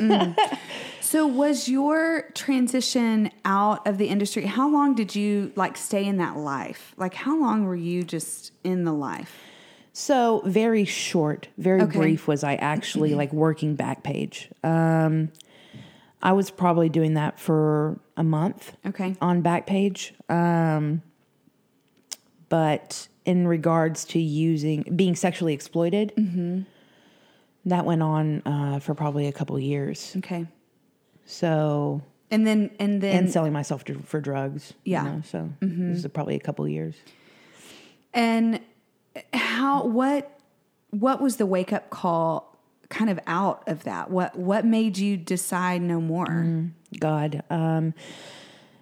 [1.07, 6.17] So was your transition out of the industry how long did you like stay in
[6.17, 6.93] that life?
[6.97, 9.33] Like how long were you just in the life?
[9.93, 11.97] so very short, very Okay.
[11.97, 14.47] brief was I actually like working Backpage.
[14.65, 15.31] Um,
[16.21, 19.15] I was probably doing that for a month Okay.
[19.21, 20.11] on Backpage.
[20.29, 21.01] Um,
[22.49, 26.11] but in regards to using being sexually exploited,
[27.65, 30.13] that went on uh, for probably a couple years.
[30.17, 30.45] Okay.
[31.27, 34.73] So And then and then and selling myself to, for drugs.
[34.83, 35.03] Yeah.
[35.03, 35.93] You know, so mm-hmm.
[35.93, 36.95] this is probably a couple of years.
[38.13, 38.59] And
[39.33, 40.39] how what
[40.89, 42.57] what was the wake up call
[42.89, 44.09] kind of out of that?
[44.09, 46.27] What what made you decide no more?
[46.27, 47.93] Mm, God, um,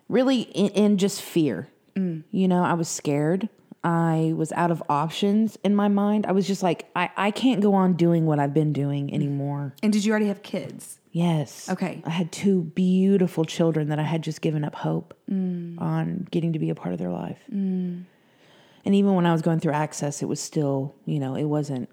[0.07, 1.67] really in, in just fear.
[1.95, 2.23] Mm.
[2.31, 3.49] You know, I was scared.
[3.83, 6.25] I was out of options in my mind.
[6.25, 9.75] I was just like, I, I can't go on doing what I've been doing anymore.
[9.83, 10.99] And did you already have kids?
[11.15, 11.69] Yes.
[11.69, 12.01] Okay.
[12.03, 15.79] I had two beautiful children that I had just given up hope mm.
[15.79, 17.39] on getting to be a part of their life.
[17.49, 18.03] Mm.
[18.83, 21.87] And even when I was going through access, it was still, you know, it wasn't,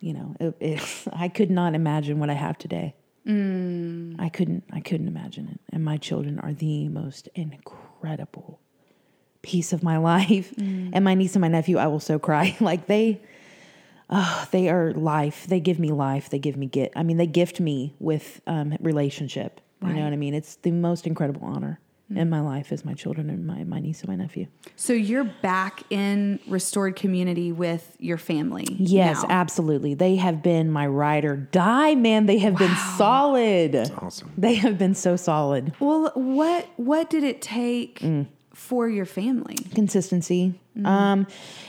[0.00, 2.94] you know, it, it, I could not imagine what I have today.
[3.26, 4.16] Mm.
[4.18, 5.58] I couldn't, I couldn't imagine it.
[5.72, 8.60] And my children are the most incredible
[9.40, 10.52] piece of my life.
[10.58, 12.54] And my niece and my nephew, I will so cry.
[12.60, 13.22] like they,
[14.12, 15.46] oh, they are life.
[15.48, 16.30] They give me life.
[16.30, 16.92] They give me get.
[16.94, 19.60] I mean, they gift me with um, relationship.
[19.84, 20.32] You know what I mean?
[20.32, 21.80] It's the most incredible honor
[22.16, 24.46] in my life is my children and my, my niece and my nephew.
[24.76, 28.66] So you're back in restored community with your family.
[28.78, 29.28] Yes, now.
[29.30, 29.94] absolutely.
[29.94, 32.26] They have been my ride or die, man.
[32.26, 33.90] They have been solid.
[33.98, 34.32] awesome.
[34.36, 35.74] They have been so solid.
[35.80, 38.26] Well, what what did it take Mm.
[38.72, 39.56] For your family?
[39.74, 40.58] Consistency.
[40.82, 41.26] Um,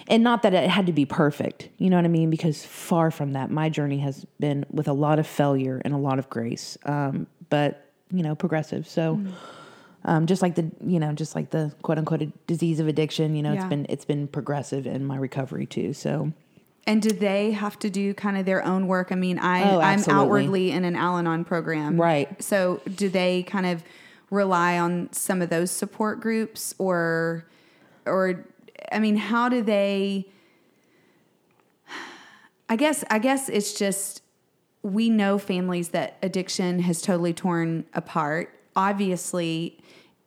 [0.07, 1.67] and not that it had to be perfect.
[1.77, 2.29] You know what I mean?
[2.29, 5.97] Because far from that, my journey has been with a lot of failure and a
[5.97, 6.77] lot of grace.
[6.85, 8.87] Um, but, you know, progressive.
[8.87, 9.19] So
[10.05, 13.43] um, just like the you know, just like the quote unquote disease of addiction, you
[13.43, 13.59] know, Yeah.
[13.59, 15.91] it's been it's been progressive in my recovery too.
[15.91, 16.31] So
[16.87, 19.11] And do they have to do kind of their own work?
[19.11, 22.41] I mean, I Oh, I'm outwardly in an Al-Anon program, Right.
[22.41, 23.83] So do they kind of
[24.33, 27.45] rely on some of those support groups, or
[28.05, 28.45] or
[28.91, 30.25] I mean, how do they?
[32.69, 34.21] I guess I guess it's just
[34.81, 38.49] we know families that addiction has totally torn apart.
[38.75, 39.77] Obviously,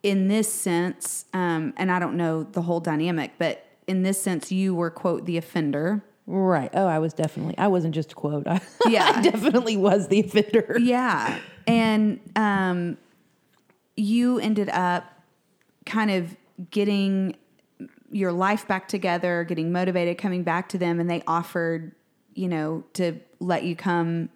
[0.03, 4.53] in this sense, um, and I don't know the whole dynamic, but in this sense,
[4.53, 6.03] you were quote the offender.
[6.29, 6.71] Right.
[6.75, 7.57] Oh, I was definitely.
[7.59, 8.47] I wasn't just quote.
[8.49, 9.13] I, Yeah.
[9.17, 10.77] I definitely was the offender.
[10.81, 11.39] Yeah.
[11.67, 12.99] And um,
[13.97, 15.05] you ended up
[15.85, 16.37] kind of
[16.71, 17.37] getting
[18.11, 21.93] your life back together, getting motivated, coming back to them, and they offered,
[22.35, 24.29] you know, to let you come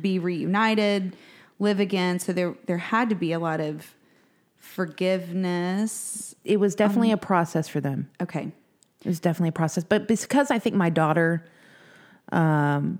[0.00, 1.16] be reunited,
[1.58, 2.18] live again.
[2.18, 3.94] So there there had to be a lot of
[4.56, 6.34] forgiveness.
[6.44, 8.10] It was definitely a process for them.
[8.20, 8.52] Okay.
[9.04, 11.44] It was definitely a process, but because I think my daughter,
[12.32, 12.98] um,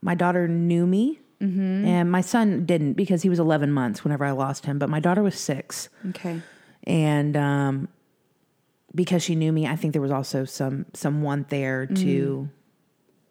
[0.00, 1.84] my daughter knew me, Mm-hmm.
[1.86, 4.78] and my son didn't because he was 11 months whenever I lost him.
[4.78, 6.40] But my daughter was six, Okay.
[6.84, 7.88] and um,
[8.94, 11.94] because she knew me, I think there was also some someone there mm-hmm.
[11.94, 12.48] to,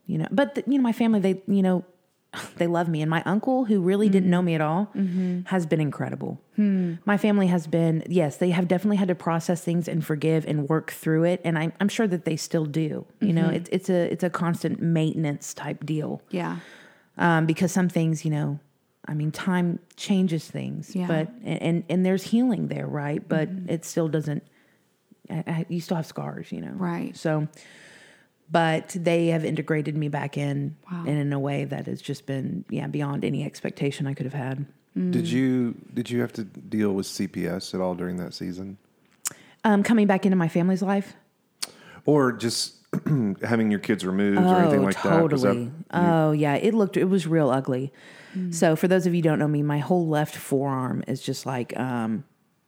[0.06, 0.28] you know.
[0.32, 1.86] But the, you know, my family, they you know,
[2.58, 4.32] they love me, and my uncle, who really didn't mm.
[4.32, 5.42] know me at all, mm-hmm.
[5.46, 6.42] has been incredible.
[6.56, 6.96] Hmm.
[7.06, 10.68] My family has been yes, they have definitely had to process things and forgive and
[10.68, 13.06] work through it, and I'm I'm sure that they still do.
[13.20, 16.58] You know, it's it's a it's a constant maintenance type deal Yeah.
[17.22, 18.60] Um, because some things, you know,
[19.08, 21.08] I mean, time changes things, Yeah.
[21.08, 23.26] but and, and and there's healing there, right?
[23.28, 24.44] But it still doesn't.
[25.30, 27.16] I, I, you still have scars, you know, Right.
[27.16, 27.48] So,
[28.52, 31.06] but they have integrated me back in, Wow.
[31.08, 34.34] and in a way that has just been, yeah, beyond any expectation I could have
[34.34, 34.66] had.
[34.94, 38.78] Did you did you have to deal with CPS at all during that season,
[39.64, 41.14] Um, coming back into my family's life,
[42.06, 42.76] or just
[43.44, 45.32] having your kids removed or anything like that?
[45.32, 45.72] Was that- totally.
[45.92, 47.92] oh yeah, it looked it was real ugly.
[48.52, 51.46] So for those of you who don't know me, my whole left forearm is just
[51.46, 52.24] like um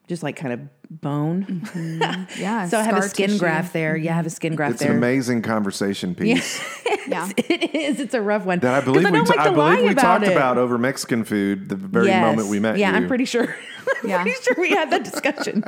[0.08, 1.46] just like kind of bone.
[1.74, 2.42] Mm-hmm.
[2.42, 2.68] Yeah.
[2.70, 3.40] so I have a skin tissue.
[3.40, 3.96] graft there.
[3.96, 4.92] Yeah, I have a skin graft it's there.
[4.92, 6.62] an amazing conversation piece
[7.08, 7.30] Yeah.
[7.38, 8.00] it is.
[8.00, 8.60] It's a rough one.
[8.60, 10.32] that I 'Cause believe we, ta- like I believe we about talked it.
[10.32, 12.22] about over Mexican food the very Yes.
[12.26, 12.98] moment we met Yeah, you.
[12.98, 13.56] I'm pretty sure.
[14.04, 14.18] Yeah.
[14.18, 15.64] I'm pretty sure we had that discussion.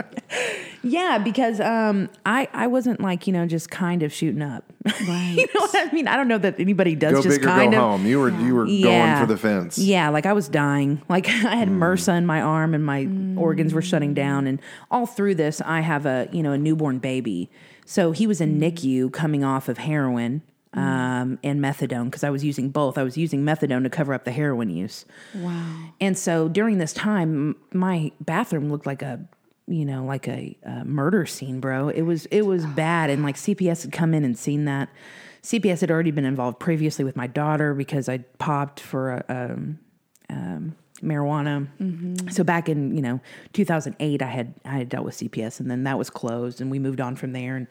[0.83, 4.63] yeah, because um, I I wasn't like you know just kind of shooting up.
[5.07, 5.33] Right.
[5.37, 6.07] you know what I mean?
[6.07, 7.83] I don't know that anybody does go just big or kind go of.
[7.83, 8.05] home.
[8.05, 9.15] You were you were Yeah.
[9.17, 9.77] going for the fence.
[9.77, 11.01] Yeah, like I was dying.
[11.09, 11.77] Like I had mm.
[11.77, 13.07] MRSA in my arm and my
[13.41, 14.15] organs were shutting mm.
[14.15, 14.47] down.
[14.47, 17.49] And all through this, I have a you know a newborn baby.
[17.85, 20.41] So he was in NICU coming off of heroin
[20.75, 22.97] um, and methadone because I was using both.
[22.97, 25.05] I was using methadone to cover up the heroin use.
[25.35, 25.93] Wow.
[26.01, 29.19] And so during this time, my bathroom looked like a,
[29.67, 31.89] you know, like a, uh murder scene, bro.
[31.89, 34.89] It was it was bad, and like CPS had come in and seen that.
[35.43, 39.79] CPS had already been involved previously with my daughter because I popped for a, um,
[40.27, 41.67] um, marijuana.
[41.79, 42.29] Mm-hmm.
[42.29, 43.19] So back in you know
[43.53, 46.79] 2008, I had I had dealt with CPS, and then that was closed, and we
[46.79, 47.55] moved on from there.
[47.55, 47.67] And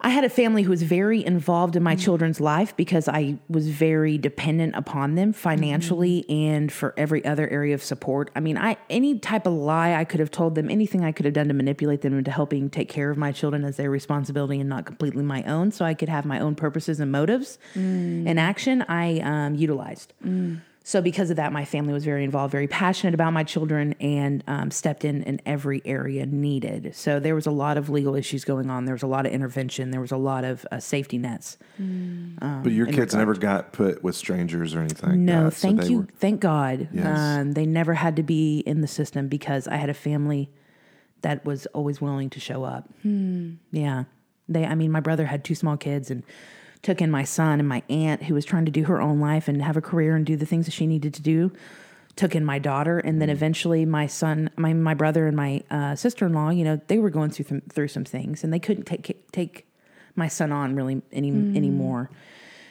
[0.00, 2.04] I had a family who was very involved in my mm-hmm.
[2.04, 6.32] children's life because I was very dependent upon them financially mm-hmm.
[6.32, 8.30] and for every other area of support.
[8.36, 11.24] I mean, I any type of lie I could have told them, anything I could
[11.24, 14.60] have done to manipulate them into helping take care of my children as their responsibility
[14.60, 18.28] and not completely my own, so I could have my own purposes and motives mm.
[18.28, 18.82] and action.
[18.82, 20.12] I um, utilized.
[20.24, 20.60] Mm.
[20.88, 24.44] So because of that, my family was very involved, very passionate about my children, and
[24.46, 26.94] um, stepped in in every area needed.
[26.94, 28.84] So there was a lot of legal issues going on.
[28.84, 29.90] There was a lot of intervention.
[29.90, 31.58] There was a lot of uh, safety nets.
[31.76, 35.24] But your kids never got put with strangers or anything.
[35.24, 36.88] No, that, thank they you, were- thank God.
[36.92, 37.18] Yes.
[37.18, 40.50] Um, they never had to be in the system because I had a family
[41.22, 42.88] that was always willing to show up.
[43.02, 44.04] Yeah,
[44.48, 44.64] they.
[44.64, 46.22] I mean, my brother had two small kids and
[46.82, 49.48] took in my son and my aunt who was trying to do her own life
[49.48, 51.52] and have a career and do the things that she needed to do.
[52.16, 55.94] Took in my daughter, and then eventually my son, my my brother, and my uh,
[55.96, 56.48] sister in law.
[56.48, 59.66] You know, they were going through some, through some things, and they couldn't take take
[60.14, 62.08] my son on really any anymore.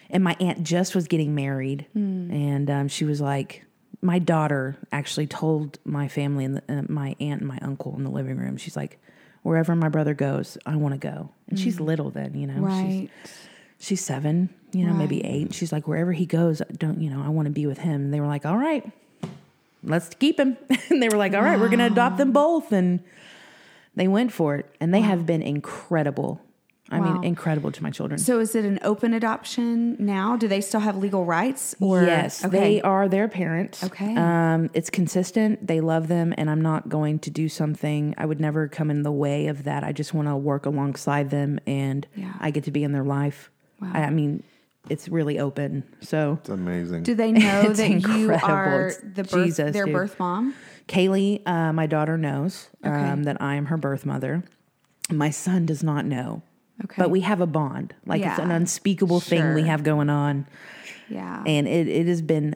[0.10, 3.66] And my aunt just was getting married, and um, she was like,
[4.02, 8.04] my daughter actually told my family and the, uh, my aunt and my uncle in
[8.04, 8.58] the living room.
[8.58, 9.00] She's like,
[9.44, 11.30] wherever my brother goes, I want to go.
[11.50, 12.62] And she's little then, you know.
[12.62, 13.10] Right.
[13.24, 13.48] she's
[13.80, 15.54] seven, you know, maybe eight.
[15.54, 17.22] She's like, wherever he goes, don't you know?
[17.24, 18.06] I want to be with him.
[18.06, 18.90] And they were like, all right,
[19.84, 20.58] let's keep him.
[20.90, 22.72] and they were like, all right, we're going to adopt them both.
[22.72, 23.02] And
[23.96, 26.42] they went for it, and they have been incredible.
[26.92, 27.14] I Wow.
[27.16, 28.20] mean, incredible to my children.
[28.20, 30.38] So is it an open adoption now?
[30.38, 31.74] Do they still have legal rights?
[31.80, 33.84] Or yes, they are their parents.
[33.84, 34.16] Okay.
[34.16, 35.66] Um, it's consistent.
[35.66, 38.14] They love them, and I'm not going to do something.
[38.20, 39.84] I would never come in the way of that.
[39.84, 42.34] I just want to work alongside them, and Yeah.
[42.40, 43.50] I get to be in their life.
[43.86, 43.92] Wow.
[44.02, 44.44] I, I mean,
[44.90, 45.84] it's really open.
[46.02, 47.04] So It's amazing.
[47.04, 47.96] Do they know It's that you
[48.32, 48.48] incredible.
[48.54, 49.94] are It's the birth, Jesus, their dude.
[49.94, 50.54] birth mom?
[50.88, 54.44] Kaylee, uh, my daughter knows um, that I am her birth mother.
[55.12, 56.44] My son does not know.
[56.84, 56.96] Okay.
[57.02, 57.96] But we have a bond.
[58.06, 58.56] Like it's an Yeah.
[58.58, 60.46] unspeakable thing we have going on.
[61.10, 61.44] Yeah.
[61.46, 62.56] and it, it has been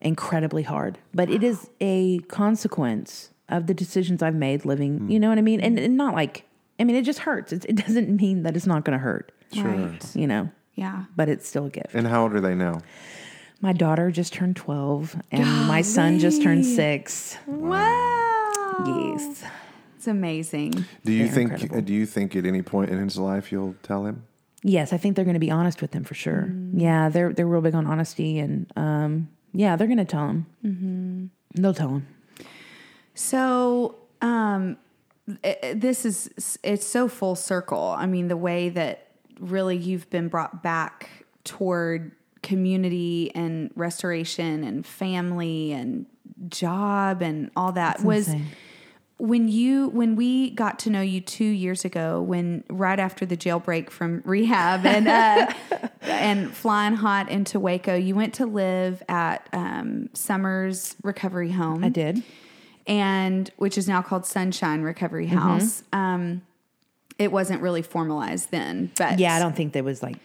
[0.00, 5.28] incredibly hard but it is a consequence of the decisions i've made living you know
[5.28, 6.44] what i mean and, and not like
[6.80, 9.30] i mean it just hurts it, it doesn't mean that it's not going to hurt
[9.56, 10.16] Right.
[10.16, 11.04] you know Yeah.
[11.16, 12.80] but it's still a gift and how old are they now?
[13.60, 18.84] my daughter just turned 12 and my son just turned 6 Wow.
[18.86, 19.44] yes
[19.96, 20.72] It's amazing.
[21.04, 21.50] Do you They're think?
[21.52, 21.80] incredible.
[21.82, 24.24] Do you think at any point in his life you'll tell him?
[24.64, 27.48] yes i think they're going to be honest with him for sure yeah they're they're
[27.48, 31.26] real big on honesty and um yeah they're going to tell him mm-hmm.
[31.60, 32.06] they'll tell him
[33.14, 34.76] So, um,
[35.44, 36.30] i- i- this is
[36.62, 37.94] it's so full circle.
[37.98, 39.08] I mean, the way that
[39.38, 41.10] really you've been brought back
[41.44, 42.12] toward
[42.42, 46.06] community and restoration and family and
[46.48, 48.46] job and all that was insane.
[49.18, 53.36] when you when we got to know you two years ago when right after the
[53.36, 55.52] jailbreak from rehab and uh,
[56.02, 61.88] and flying hot into waco you went to live at um, summers recovery home i
[61.88, 62.22] did
[62.86, 65.38] and which is now called Sunshine Recovery Mm-hmm.
[65.38, 65.84] House.
[65.92, 66.42] Um,
[67.18, 70.16] it wasn't really formalized then, but yeah i don't think there was like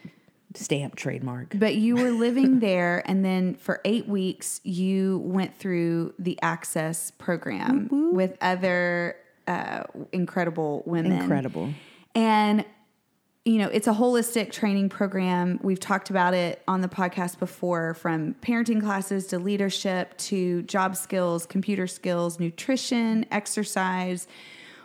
[0.55, 6.13] stamp trademark But you were living there, and then for eight weeks, you went through
[6.17, 9.15] the Access program with other
[9.47, 11.21] uh, incredible women.
[11.21, 11.73] Incredible.
[12.15, 12.65] And
[13.45, 15.57] you know, it's a holistic training program.
[15.63, 20.97] We've talked about it on the podcast before from parenting classes to leadership to job
[20.97, 24.27] skills, computer skills, nutrition, exercise.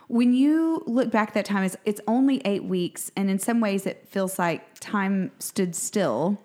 [0.07, 3.11] When you look back that time, it's, it's only eight weeks.
[3.15, 6.39] And in some ways, it feels like time stood still.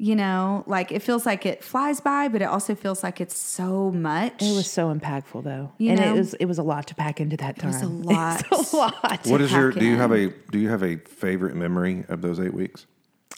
[0.00, 3.36] You know, like it feels like it flies by, but it also feels like it's
[3.36, 4.40] so much.
[4.40, 5.72] It was so impactful though.
[5.78, 6.14] You and know?
[6.14, 7.70] it was it was a lot to pack into that time.
[7.72, 8.44] was a lot.
[8.52, 9.26] It's a lot.
[9.26, 9.72] What is your?
[9.72, 10.28] pack Do you have a?
[10.52, 12.86] Do you have a favorite memory of those eight weeks?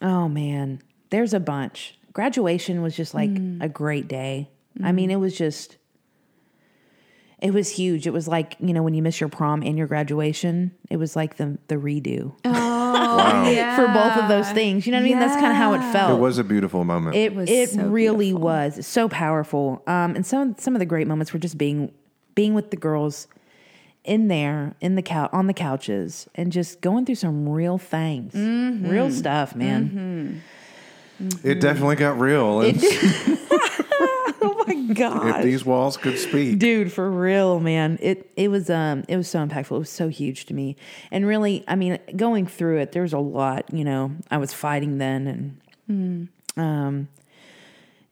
[0.03, 0.83] Oh man.
[1.09, 1.99] There's a bunch.
[2.13, 3.63] Graduation was just like Mm.
[3.63, 4.51] a great day.
[4.85, 5.79] I mean, it was just
[7.43, 8.07] it was huge.
[8.07, 11.17] It was like, you know, when you miss your prom and your graduation, it was
[11.17, 13.77] like the the redo Oh, yeah.
[13.77, 14.87] for both of those things.
[14.87, 15.19] You know what I mean?
[15.19, 16.19] That's kind of how it felt.
[16.19, 17.17] It was a beautiful moment.
[17.17, 18.43] It was it so really beautiful.
[18.43, 19.83] was It's so powerful.
[19.87, 21.93] Um, and some some of the great moments were just being
[22.35, 23.27] being with the girls
[24.05, 28.33] in there in the couch on the couches and just going through some real things,
[28.35, 28.89] Mm-hmm.
[28.89, 30.43] real stuff, man.
[31.45, 32.63] it definitely got real.
[32.63, 32.81] And
[35.01, 37.99] If these walls could speak, dude, for real, man.
[38.01, 39.77] It it was um it was so impactful.
[39.77, 40.77] It was so huge to me,
[41.11, 43.73] and really, I mean, going through it, there was a lot.
[43.73, 47.09] You know, I was fighting then, and um.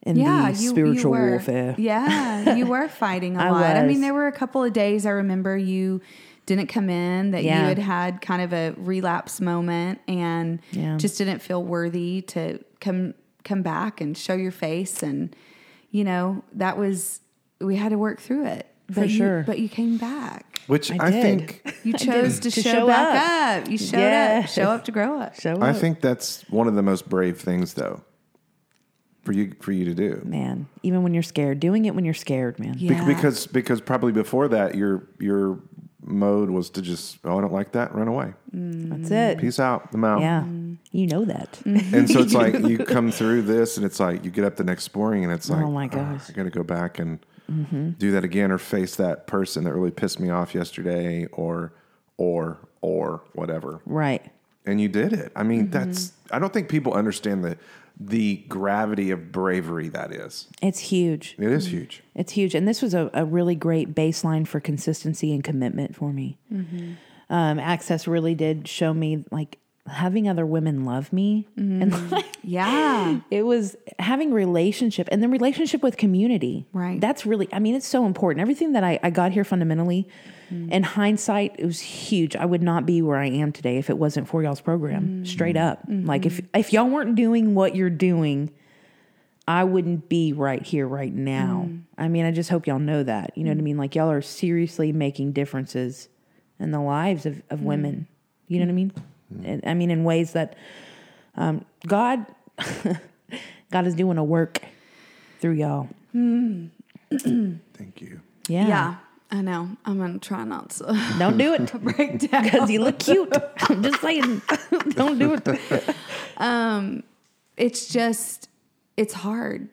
[0.03, 1.29] In the spiritual were.
[1.31, 1.75] warfare.
[1.77, 3.75] Yeah, you were fighting a I lot.
[3.75, 5.99] I mean, there were a couple of days I remember you
[6.45, 7.61] didn't come in, that Yeah.
[7.63, 10.95] you had had kind of a relapse moment and Yeah.
[10.97, 13.13] just didn't feel worthy to come
[13.43, 15.35] come back and show your face and
[15.91, 17.21] you know, that was
[17.61, 18.65] we had to work through it.
[18.87, 19.43] For but you- sure.
[19.45, 20.61] but you came back.
[20.67, 21.21] which I I, did.
[21.23, 23.69] think You chose to, To show, show back up.
[23.69, 24.45] You showed Yes.
[24.45, 24.49] up.
[24.63, 25.35] Show up to grow up.
[25.35, 28.01] Show I think that's one of the most brave things, though,
[29.23, 30.21] for you for you to do.
[30.25, 32.73] man, even when you're scared, doing it when you're scared, man.
[32.73, 33.05] Be- Yeah.
[33.05, 35.59] because because probably before that your your
[36.01, 39.37] mode was to just oh I don't like that run away That's it.
[39.37, 40.45] peace out I'm out Yeah,
[40.91, 41.59] you know that.
[41.65, 44.63] and so it's like you come through this and it's like you get up the
[44.63, 46.21] next morning and it's like Oh my "Ah, gosh.
[46.21, 46.31] Mm-hmm.
[46.31, 47.19] I got to go back and
[47.97, 51.73] do that again or face that person that really pissed me off yesterday or
[52.17, 54.31] or or whatever Right.
[54.65, 55.71] And you did it I mean Mm-hmm.
[55.71, 57.57] that's I don't think people understand the
[58.01, 61.35] the gravity of bravery that is It's huge.
[61.37, 62.55] it is huge It's huge.
[62.55, 66.37] And this was a, a really great baseline for consistency and commitment for me.
[67.29, 73.19] Um, Access really did show me like having other women love me and like, Yeah.
[73.31, 77.01] it was having relationship and then relationship with community Right.
[77.01, 80.07] that's really i mean it's so important everything that i, I got here fundamentally
[80.51, 80.71] Mm-hmm.
[80.71, 82.35] in hindsight it was huge.
[82.35, 85.25] I would not be where i am today if it wasn't for y'all's program mm-hmm.
[85.25, 85.87] straight up.
[85.87, 86.07] Mm-hmm.
[86.07, 88.51] Like if if y'all weren't doing what you're doing
[89.47, 91.69] i wouldn't be right here right now.
[91.97, 93.37] I mean i just hope y'all know that.
[93.37, 93.77] You know what i mean?
[93.77, 96.09] Like y'all are seriously making differences
[96.59, 98.07] in the lives of, of women.
[98.47, 98.93] You know what i mean?
[99.43, 100.55] And, i mean in ways that
[101.35, 102.25] um, god
[103.71, 104.61] God is doing a work
[105.39, 105.89] through y'all.
[106.13, 108.21] Thank you.
[108.47, 108.67] Yeah.
[108.67, 108.95] Yeah.
[109.31, 109.69] I know.
[109.85, 112.43] I'm to try not to Don't do it to break down.
[112.43, 113.31] because you look cute.
[113.69, 114.41] I'm just saying.
[114.89, 115.95] Don't do it.
[117.57, 118.49] it's just
[118.97, 119.69] it's hard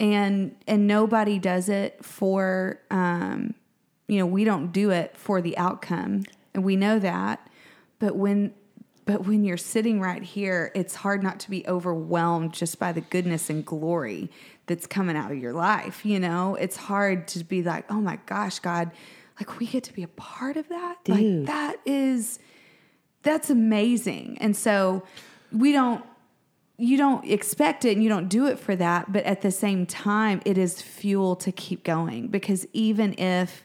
[0.00, 3.54] and and nobody does it for um
[4.08, 6.22] you know we don't do it for the outcome
[6.54, 7.48] and we know that
[7.98, 8.52] but when
[9.06, 13.00] but when you're sitting right here it's hard not to be overwhelmed just by the
[13.00, 14.30] goodness and glory
[14.66, 18.18] that's coming out of your life you know it's hard to be like oh my
[18.26, 18.90] gosh god
[19.38, 22.38] like we get to be a part of that like that is
[23.26, 24.38] that's amazing.
[24.40, 25.02] And so
[25.52, 26.02] we don't
[26.78, 29.86] you don't expect it and you don't do it for that, but at the same
[29.86, 33.64] time it is fuel to keep going because even if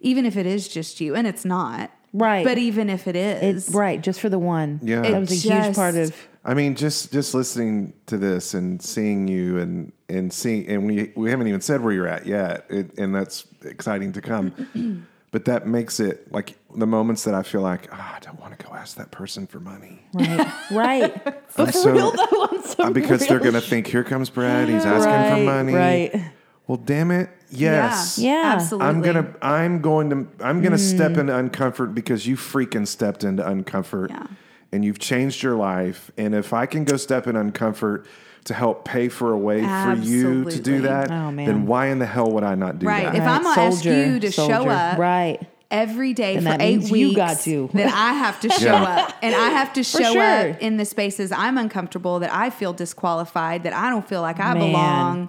[0.00, 1.90] even if it is just you and it's not.
[2.14, 2.46] Right.
[2.46, 3.66] But even if it is.
[3.66, 4.78] It's right, just for the one.
[4.82, 5.02] Yeah.
[5.02, 8.80] That was a huge part just- of I mean, just just listening to this and
[8.80, 12.66] seeing you and and seeing and we we haven't even said where you're at yet,
[12.68, 15.06] it, and that's exciting to come.
[15.30, 18.58] but that makes it like the moments that I feel like oh, I don't want
[18.58, 20.52] to go ask that person for money right.
[20.70, 21.26] right.
[21.56, 24.84] I'm For so- real though, on some because they're gonna think here comes Brad, he's
[24.84, 25.72] asking right, for money.
[25.72, 26.32] Right.
[26.66, 28.18] Well, damn it, yes.
[28.18, 28.32] Yeah.
[28.44, 28.54] Mm.
[28.54, 28.88] Absolutely.
[28.88, 33.42] I'm gonna I'm going to I'm gonna step into uncomfort because you freaking stepped into
[33.42, 34.26] uncomfort Yeah.
[34.72, 36.10] and you've changed your life.
[36.16, 38.06] And if I can go step in uncomfort
[38.44, 41.98] to help pay for a way for you to do that, Oh, then why in
[41.98, 43.04] the hell would I not do Right.
[43.04, 43.14] that?
[43.16, 45.40] If I'm gonna ask you to show up Right.
[45.70, 47.70] every day Then for that eight means weeks, you got to.
[47.72, 48.82] then I have to show Yeah.
[49.06, 50.50] up, and I have to show sure.
[50.50, 54.38] up in the spaces I'm uncomfortable, that I feel disqualified, that I don't feel like
[54.40, 54.58] I Man.
[54.58, 55.28] belong.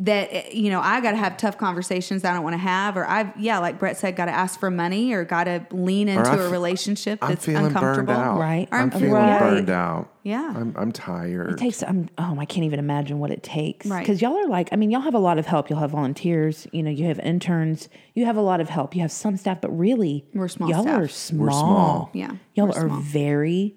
[0.00, 2.96] That eh, you know, I got to have tough conversations I don't want to have,
[2.96, 6.08] or I've yeah, like Brett said, got to ask for money, or got to lean
[6.08, 8.12] into I a f- relationship I'm that's uncomfortable.
[8.14, 8.38] out.
[8.38, 8.68] Right.
[8.70, 9.40] I'm I'm feeling Right.
[9.40, 10.08] burned out.
[10.22, 10.52] Yeah.
[10.54, 11.50] I'm I'm tired.
[11.52, 14.00] It takes um oh I can't even imagine what it takes Right.
[14.00, 16.66] because y'all are like I mean y'all have a lot of help y'all have volunteers
[16.70, 19.60] you know you have interns you have a lot of help you have some staff
[19.62, 21.00] but really We're small y'all staff.
[21.00, 22.10] are small We're small.
[22.12, 22.98] Yeah, y'all we're are small.
[22.98, 23.08] Mm-hmm.
[23.08, 23.74] very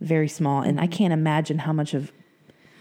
[0.00, 2.12] very small and I can't imagine how much of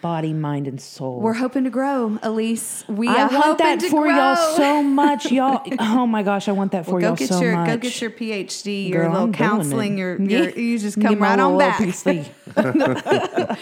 [0.08, 2.86] body mind and soul We're hoping to grow, Elise.
[2.88, 4.16] We I want that for grow.
[4.16, 7.28] y'all so much y'all oh my gosh I want that for Well, go y'all get
[7.28, 11.02] so your much go get your PhD, your little I'm counseling, your, your you just
[11.02, 11.80] come right on back.
[11.80, 12.26] LPC.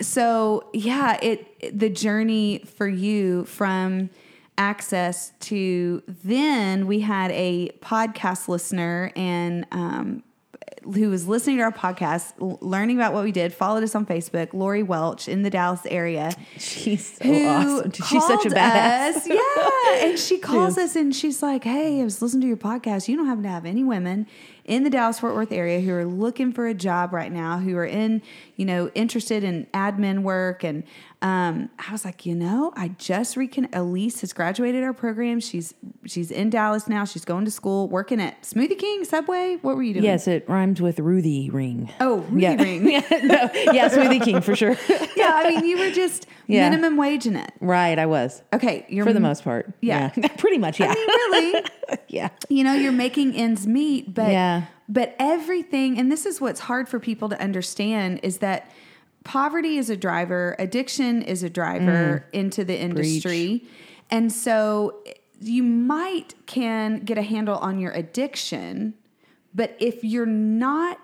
[0.00, 4.08] So yeah, it the journey for you from
[4.56, 10.22] access to then we had a podcast listener and um,
[10.84, 14.06] who was listening to our podcast, l- learning about what we did, followed us on
[14.06, 16.32] Facebook, Lori Welch in the Dallas area.
[16.58, 19.26] she's so awesome she's such a badass us.
[19.28, 20.06] Yeah.
[20.06, 23.08] And she calls us and she's like, Hey, I was listening to your podcast.
[23.08, 24.26] You don't happen to have any women
[24.64, 27.74] in the Dallas Fort Worth area who are looking for a job right now, who
[27.76, 28.20] are in,
[28.56, 30.62] you know, interested in admin work.
[30.62, 30.84] And
[31.20, 35.40] um, I was like, you know, I just recon Elise has graduated our program.
[35.40, 35.74] She's
[36.06, 37.04] she's in Dallas now.
[37.04, 39.56] She's going to school, working at Smoothie King, Subway.
[39.62, 40.04] What were you doing?
[40.04, 41.90] Yes, it rhymes with Ruthie Ring.
[42.00, 42.62] Oh, Ruthie yeah.
[42.62, 42.88] Ring.
[42.90, 44.76] yeah, no, yeah, Smoothie King for sure.
[45.16, 46.70] yeah, I mean, you were just Yeah.
[46.70, 47.52] minimum wage in it.
[47.60, 49.70] right, I was Okay, you're for the most part.
[49.82, 50.08] Yeah.
[50.38, 50.80] pretty much.
[50.80, 51.64] Yeah, I mean, really.
[52.08, 52.28] yeah.
[52.48, 54.64] you know you're making ends meet but Yeah.
[54.88, 58.70] but everything and this is what's hard for people to understand is that
[59.28, 60.56] poverty is a driver.
[60.58, 63.64] Addiction is a driver into the industry.
[64.10, 65.04] And so
[65.40, 68.94] you might can get a handle on your addiction
[69.54, 70.98] but if you're not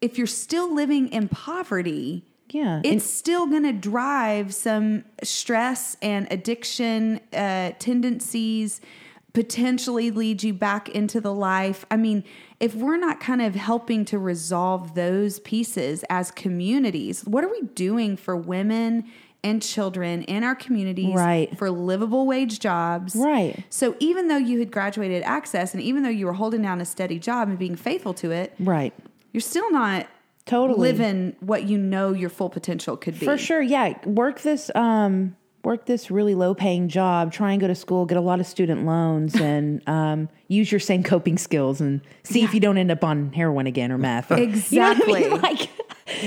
[0.00, 5.96] if you're still living in poverty Yeah, and- it's still going to drive some stress
[6.00, 8.80] and addiction uh, tendencies
[9.32, 11.84] potentially lead you back into the life.
[11.90, 12.24] I mean
[12.62, 17.60] if we're not kind of helping to resolve those pieces as communities what are we
[17.74, 19.04] doing for women
[19.44, 21.58] and children in our communities Right.
[21.58, 23.64] for livable wage jobs Right.
[23.68, 26.84] so even though you had graduated access and even though you were holding down a
[26.84, 28.94] steady job and being faithful to it right.
[29.32, 30.06] you're still not
[30.44, 30.78] Totally.
[30.80, 33.24] living what you know your full potential could be.
[33.26, 33.94] For sure, yeah.
[34.04, 38.18] Work this um work this really low paying job, try and go to school, get
[38.18, 42.54] a lot of student loans, and um, use your same coping skills and see if
[42.54, 44.30] you don't end up on heroin again or meth.
[44.30, 44.50] You know I mean?
[44.50, 45.28] Exactly.
[45.42, 45.70] Like,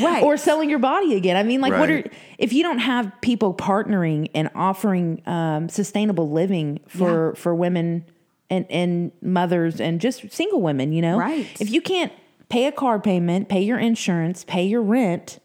[0.01, 0.23] Right.
[0.23, 1.35] Or selling your body again.
[1.35, 2.03] I mean, like, what are
[2.37, 8.05] if you don't have people partnering and offering um, sustainable living for for women
[8.49, 10.91] and and mothers and just single women?
[10.91, 11.47] You know, Right.
[11.59, 12.11] If you can't
[12.49, 15.39] pay a car payment, pay your insurance, pay your rent.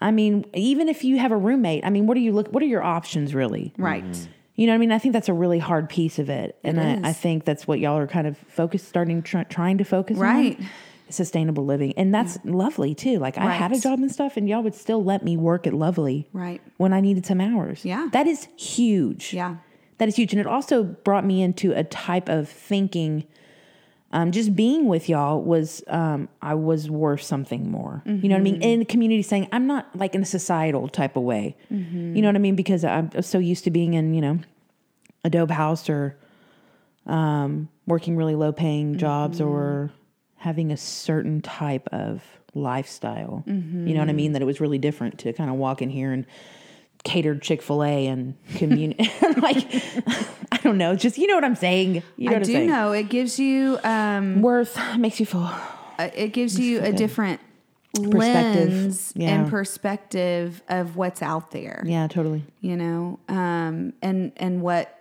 [0.00, 2.48] I mean, even if you have a roommate, I mean, what are you look?
[2.48, 3.72] What are your options really?
[3.78, 4.04] Right.
[4.04, 4.30] Mm-hmm.
[4.56, 6.78] You know, what I mean, I think that's a really hard piece of it, and
[6.78, 7.04] is.
[7.04, 10.16] I, I think that's what y'all are kind of focused, starting try, trying to focus
[10.16, 10.58] Right.
[10.58, 10.66] on,
[11.10, 13.18] sustainable living, and that's lovely too.
[13.18, 15.72] Like I had a job and stuff, and y'all would still let me work at
[15.74, 16.60] Lovely, Right.
[16.78, 17.84] when I needed some hours.
[17.84, 18.08] Yeah.
[18.12, 19.32] that is huge.
[19.34, 19.56] Yeah.
[19.98, 23.24] that is huge, and it also brought me into a type of thinking.
[24.12, 28.02] Um, just being with y'all was um, I was worth something more.
[28.06, 28.62] You know what I mean?
[28.62, 31.56] In the community, saying I'm not like in a societal type of way.
[32.14, 32.54] You know what I mean?
[32.56, 34.38] Because I'm so used to being in you know
[35.24, 36.16] a dope house or
[37.06, 39.90] um, working really low paying jobs or
[40.36, 42.22] having a certain type of
[42.54, 43.42] lifestyle.
[43.88, 44.32] You know what I mean?
[44.32, 46.26] That it was really different to kind of walk in here and
[47.04, 49.10] catered Chick fil A and community.
[49.42, 49.66] like,
[50.52, 50.94] I don't know.
[50.96, 52.02] Just, you know what I'm saying?
[52.16, 52.68] You know I do saying?
[52.68, 55.42] know it gives you um, Worth makes you feel.
[55.98, 57.40] uh, it gives you a different
[57.94, 58.68] Perspective.
[58.72, 59.28] lens Yeah.
[59.30, 61.82] and perspective of what's out there.
[61.86, 62.44] Yeah, totally.
[62.60, 64.92] You know, um, and and what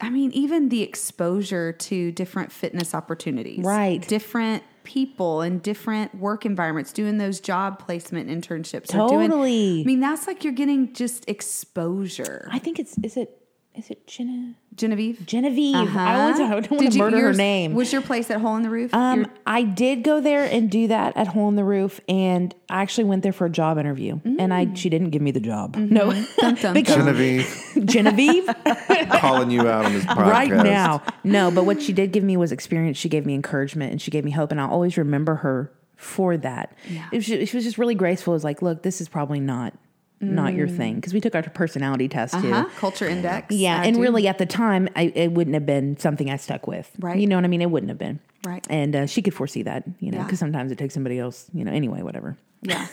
[0.00, 4.00] I mean, even the exposure to different fitness opportunities, Right.
[4.08, 8.88] Different people and different work environments, doing those job placement internships.
[8.94, 9.82] or doing- Totally.
[9.82, 12.48] I mean, that's like you're getting just exposure.
[12.50, 13.39] I think it's, is it,
[13.74, 15.24] is it Gene- Genevieve.
[15.24, 15.76] Genevieve?
[15.76, 16.00] I, uh-huh.
[16.00, 17.74] always, I don't want to you- murder her name.
[17.74, 18.92] Was your place at Hole in the Roof?
[18.92, 22.54] Um, Your- I did go there and do that at Hole in the Roof, and
[22.68, 24.76] I actually went there for a job interview, and I mm.
[24.76, 25.76] she didn't give me the job.
[25.76, 25.94] Mm-hmm.
[25.94, 28.48] No, Dun, dun, because Genevieve Genevieve
[29.12, 31.02] calling you out on this podcast right now.
[31.22, 32.98] No, but what she did give me was experience.
[32.98, 36.36] She gave me encouragement, and she gave me hope, and I'll always remember her for
[36.38, 36.76] that.
[36.88, 37.08] Yeah.
[37.12, 38.32] It was she was just really graceful.
[38.32, 39.74] It was like, look, this is probably not
[40.20, 42.52] not your thing because we took our personality test too.
[42.52, 42.68] uh-huh.
[42.76, 43.54] Culture Index.
[43.54, 44.02] Yeah, I and do.
[44.02, 46.90] really at the time, I, it wouldn't have been something I stuck with.
[46.98, 47.18] Right.
[47.18, 47.62] You know what I mean?
[47.62, 48.20] It wouldn't have been.
[48.44, 48.66] Right.
[48.70, 50.24] And uh, she could foresee that, you know, Yeah.
[50.24, 52.36] because sometimes it takes somebody else, you know, anyway, whatever.
[52.62, 52.86] Yeah,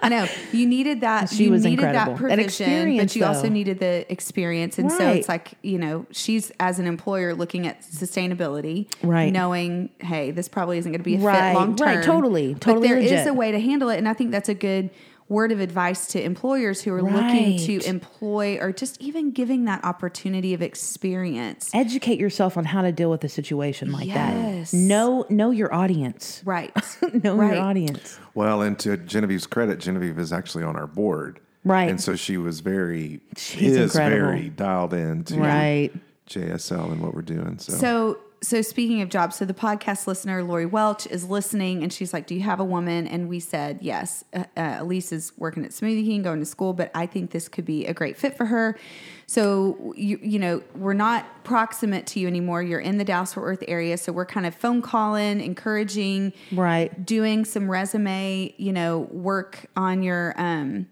[0.00, 0.28] I know.
[0.52, 1.28] You needed that.
[1.32, 2.12] She you was needed incredible.
[2.14, 4.78] that That provision, experience, but you also needed the experience.
[4.78, 9.32] And so it's like you know, she's as an employer looking at sustainability, Right.
[9.32, 11.86] Knowing, hey, this probably isn't going to be a Right, fit long term.
[11.88, 13.26] right, totally, totally But there is legit.
[13.26, 14.90] a way to handle it, and I think that's a good
[15.28, 19.84] word of advice to employers who are looking to employ or just even giving that
[19.84, 21.70] opportunity of experience.
[21.74, 24.70] Educate yourself on how to deal with a situation like Yes.
[24.70, 24.76] that.
[24.76, 26.42] Know know your audience.
[26.44, 26.74] Right.
[27.22, 27.54] know Right.
[27.54, 28.18] your audience.
[28.34, 31.40] Well, and to Genevieve's credit, Genevieve is actually on our board.
[31.64, 31.90] Right.
[31.90, 34.26] And so she was very, She's is incredible.
[34.28, 35.92] very dialed in to Right.
[36.26, 37.58] JSL and what we're doing.
[37.58, 41.92] So, So, so speaking of jobs, so the podcast listener Lori Welch is listening, and
[41.92, 45.32] she's like, "Do you have a woman?" And we said, "Yes." Uh, uh, Elise is
[45.36, 48.16] working at Smoothie King, going to school, but I think this could be a great
[48.16, 48.78] fit for her.
[49.26, 52.62] So, you you know, we're not proximate to you anymore.
[52.62, 57.04] You're in the Dallas Fort Worth area, so we're kind of phone calling, encouraging, Right.
[57.04, 60.86] doing some resume, you know, work on your um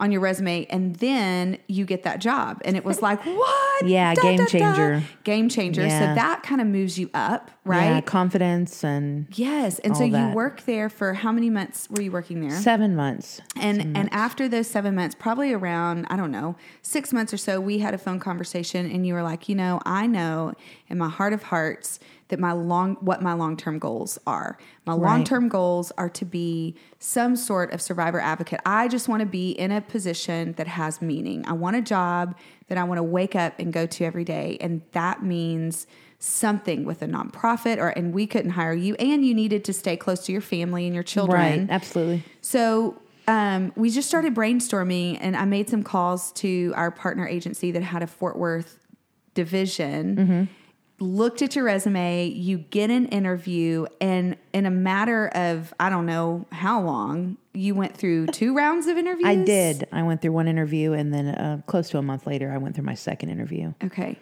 [0.00, 2.60] on your resume and then you get that job.
[2.64, 3.86] And it was like what?
[3.86, 5.02] Yeah, game changer.
[5.24, 5.86] game changer.
[5.86, 5.98] Yeah.
[5.98, 10.12] so that kind of moves you up right Yeah, confidence and yes and so you
[10.12, 10.34] that.
[10.34, 13.40] work there for how many months were you working there seven months.
[13.56, 17.60] and and after those seven months, probably around I don't know six months or so,
[17.60, 20.54] we had a phone conversation, and you were like, you know, I know
[20.88, 24.58] in my heart of hearts that my long what my long term goals are.
[24.86, 25.02] My Right.
[25.02, 28.60] long term goals are to be some sort of survivor advocate.
[28.66, 31.44] I just want to be in a position that has meaning.
[31.46, 32.34] I want a job
[32.68, 35.86] that I want to wake up and go to every day, and that means
[36.18, 39.96] something with a nonprofit or and we couldn't hire you and you needed to stay
[39.96, 41.66] close to your family and your children Right.
[41.70, 42.24] Absolutely.
[42.40, 47.70] so um, we just started brainstorming, and I made some calls to our partner agency
[47.72, 48.78] that had a Fort Worth
[49.34, 50.16] division.
[50.16, 50.44] Mm-hmm.
[51.00, 56.06] Looked at your resume, you get an interview, and in a matter of I don't
[56.06, 59.28] know how long, you went through two rounds of interviews.
[59.28, 59.86] I did.
[59.92, 62.76] I went through one interview, and then uh, close to a month later, I went
[62.76, 63.74] through my second interview.
[63.84, 64.18] Okay.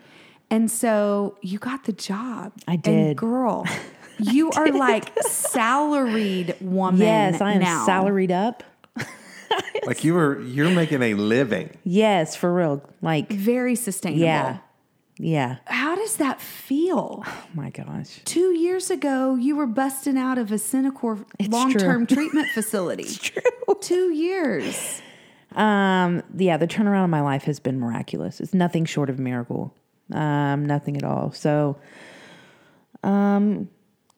[0.51, 2.53] And so you got the job.
[2.69, 3.17] I And did.
[3.17, 3.65] girl,
[4.19, 7.01] you are like salaried woman.
[7.01, 7.85] Yes, I am now.
[7.85, 8.63] salaried up.
[9.87, 11.77] like you were, you're making a living.
[11.85, 12.83] Yes, for real.
[13.03, 14.23] Like, Very sustainable.
[14.25, 14.59] yeah,
[15.19, 15.57] yeah.
[15.67, 17.25] How does that feel?
[17.37, 18.21] Oh my gosh.
[18.27, 23.05] Two years ago, you were busting out of a Cenikor long term treatment facility.
[23.15, 23.43] True.
[23.81, 25.01] Two years.
[25.55, 28.41] Um, yeah, the turnaround of my life has been miraculous.
[28.41, 29.75] It's nothing short of a miracle.
[30.13, 31.33] Um, nothing at all.
[31.33, 31.79] So,
[33.03, 33.69] um,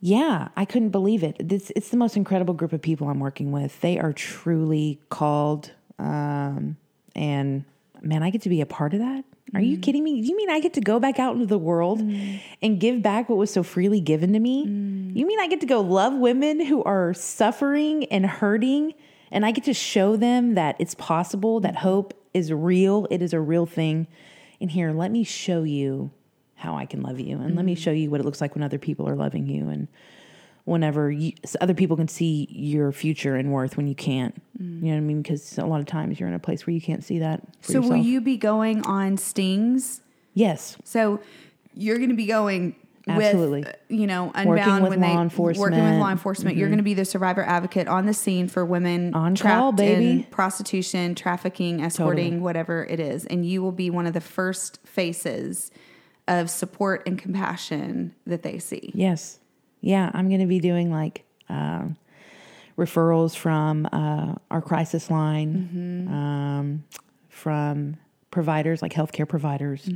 [0.00, 1.36] yeah, I couldn't believe it.
[1.40, 3.80] This it's the most incredible group of people I'm working with.
[3.80, 5.72] They are truly called.
[5.98, 6.76] Um,
[7.16, 7.64] and
[8.00, 9.24] man, I get to be a part of that.
[9.54, 10.20] Are you kidding me?
[10.20, 13.38] You mean I get to go back out into the world and give back what
[13.38, 14.64] was so freely given to me?
[15.14, 18.92] You mean I get to go love women who are suffering and hurting
[19.30, 23.32] and I get to show them that it's possible, that hope is real, it is
[23.32, 24.06] a real thing.
[24.60, 26.10] And here, let me show you
[26.54, 27.80] how I can love you and let me mm-hmm.
[27.80, 29.86] show you what it looks like when other people are loving you and
[30.64, 34.34] whenever you, so other people can see your future and worth when you can't.
[34.58, 35.22] You know what I mean?
[35.22, 37.42] Because a lot of times you're in a place where you can't see that.
[37.60, 40.02] For So will you be going on stings?
[40.34, 40.76] Yes.
[40.84, 41.20] So
[41.74, 42.74] you're going to be going
[43.10, 43.60] Absolutely.
[43.62, 46.56] with, you know, unbound Working with when they law working with law enforcement.
[46.56, 50.26] You're going to be the survivor advocate on the scene for women On in baby.
[50.30, 55.70] prostitution, trafficking, escorting, whatever it is, and you will be one of the first faces
[56.26, 58.92] of support and compassion that they see.
[58.94, 59.38] Yes.
[59.80, 61.96] Yeah, I'm going to be doing like um,
[62.76, 66.84] referrals from uh, our crisis line, um,
[67.28, 67.96] from
[68.30, 69.88] providers like healthcare providers,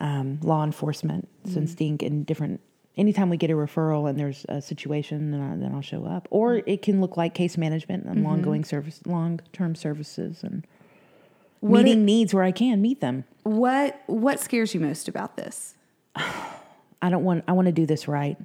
[0.00, 1.54] um, law enforcement, mm-hmm.
[1.54, 2.60] since Stink, and different.
[2.96, 6.26] Anytime we get a referral and there's a situation, then, I, then I'll show up.
[6.30, 6.68] Or mm-hmm.
[6.68, 8.26] it can look like case management and mm-hmm.
[8.26, 10.66] ongoing service, long term services, and
[11.60, 13.24] What meeting needs where I can meet them.
[13.44, 15.74] What what scares you most about this?
[16.16, 17.44] I don't want.
[17.46, 18.36] I want to do this right.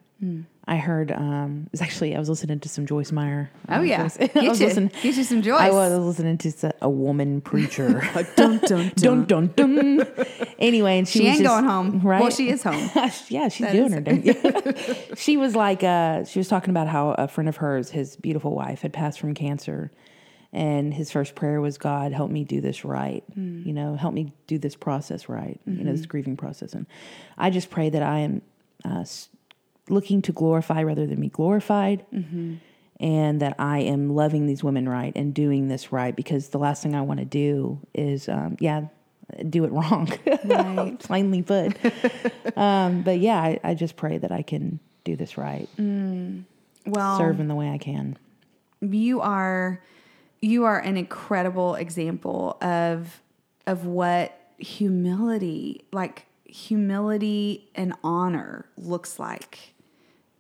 [0.66, 1.12] I heard.
[1.12, 3.50] Um, it's actually I was listening to some Joyce Meyer.
[3.68, 4.04] Oh, yeah.
[4.04, 4.92] Joyce- Get I was you- listening.
[5.02, 5.60] get you some Joyce.
[5.60, 8.02] I was listening to a woman preacher.
[8.38, 10.08] dun dun dun dun dun.
[10.60, 12.00] Anyway, and she, She was ain't just- going home.
[12.02, 12.22] Right?
[12.22, 12.90] Well, she is home.
[13.30, 15.16] yeah, she's That doing is- her thing.
[15.18, 18.56] she was like, uh, she was talking about how a friend of hers, his beautiful
[18.56, 19.92] wife, had passed from cancer,
[20.54, 23.24] and his first prayer was, "God, help me do this right.
[23.34, 23.64] Hmm.
[23.66, 25.60] You know, help me do this process right.
[25.66, 25.92] You know, Mm-hmm.
[25.92, 26.86] this grieving process." And
[27.38, 28.42] I just pray that I am
[28.86, 29.04] uh,
[29.90, 32.06] looking to glorify rather than be glorified.
[32.14, 32.56] Mm-hmm.
[33.00, 36.82] And that I am loving these women right and doing this right because the last
[36.84, 38.86] thing I want to do is, um, yeah,
[39.50, 40.10] do it wrong.
[40.46, 40.98] Right.
[41.00, 41.76] Plainly put.
[42.56, 47.42] um, but yeah, I, I just pray that I can do this right, Well, serve
[47.42, 48.18] in the way I can.
[48.80, 49.82] you are
[50.42, 53.22] you are an incredible example of
[53.68, 59.73] of what humility like humility and honor looks like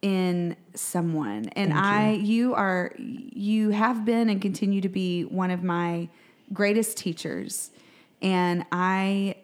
[0.03, 1.49] in someone.
[1.55, 6.09] And i you are you have been and continue to be one of my
[6.51, 7.71] greatest teachers.
[8.21, 9.35] And i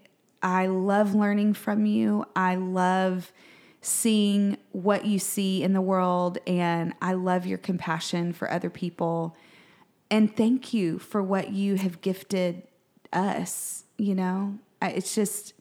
[0.43, 2.25] i love learning from you.
[2.35, 3.31] I love
[3.81, 6.37] seeing what you see in the world.
[6.45, 9.35] And i love your compassion for other people.
[10.11, 12.63] And thank you for what you have gifted
[13.13, 14.57] us you know?
[14.81, 15.53] I, it's just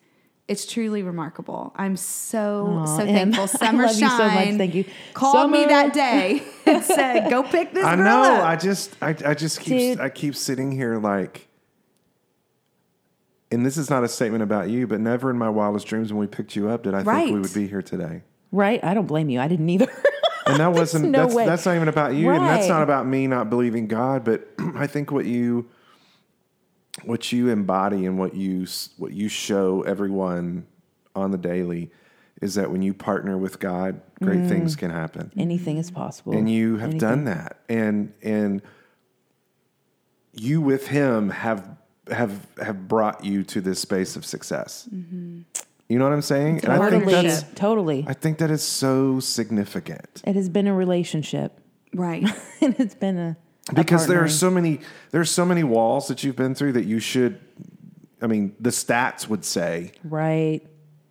[0.49, 4.33] it's truly remarkable i'm so Aw, so Em, thankful I summer love you so much.
[4.33, 4.85] shine Thank you.
[5.15, 8.23] called me that day and said go pick this I girl know.
[8.37, 10.01] up I just, I, I just keep, Dude.
[10.01, 11.49] I keep sitting here like,
[13.51, 16.19] and this is not a statement about you, but never in my wildest dreams when
[16.21, 18.23] we picked you up did I think we would be here today.
[18.53, 18.83] Right?
[18.85, 19.41] I don't blame you.
[19.41, 19.89] I didn't either.
[20.47, 21.11] And that wasn't.
[21.11, 21.45] no that's way.
[21.45, 24.25] that's not even about you, and that's not about me not believing God.
[24.25, 25.69] But I think what you,
[27.05, 30.67] what you embody and what you what you show everyone
[31.15, 31.91] on the daily,
[32.41, 34.49] is that when you partner with God, great Mm.
[34.49, 35.33] things can happen.
[35.37, 36.33] Anything is possible.
[36.37, 38.63] and you have done that and and
[40.35, 41.77] you with him have
[42.11, 46.73] have have brought you to this space of success you know what i'm saying and
[46.73, 47.23] i think totally.
[47.29, 48.05] that's totally.
[48.09, 51.61] i think that is so significant it has been a relationship.
[51.95, 52.25] right
[52.61, 53.37] and it's been a.
[53.71, 56.85] a because there are so many there's so many walls that you've been through that
[56.85, 57.41] you should
[58.23, 60.61] i mean the stats would say Right.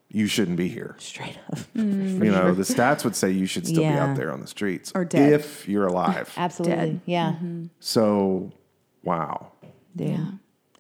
[0.10, 1.60] you shouldn't be here Straight up.
[1.76, 1.84] you
[2.32, 5.06] know the stats would say you should still be out there on the streets Or
[5.06, 5.34] dead.
[5.34, 6.76] if you're alive Absolutely.
[6.76, 7.02] Dead.
[7.06, 7.36] Yeah.
[7.80, 8.52] so
[9.04, 9.52] wow
[9.96, 10.10] Dude.
[10.10, 10.26] Yeah.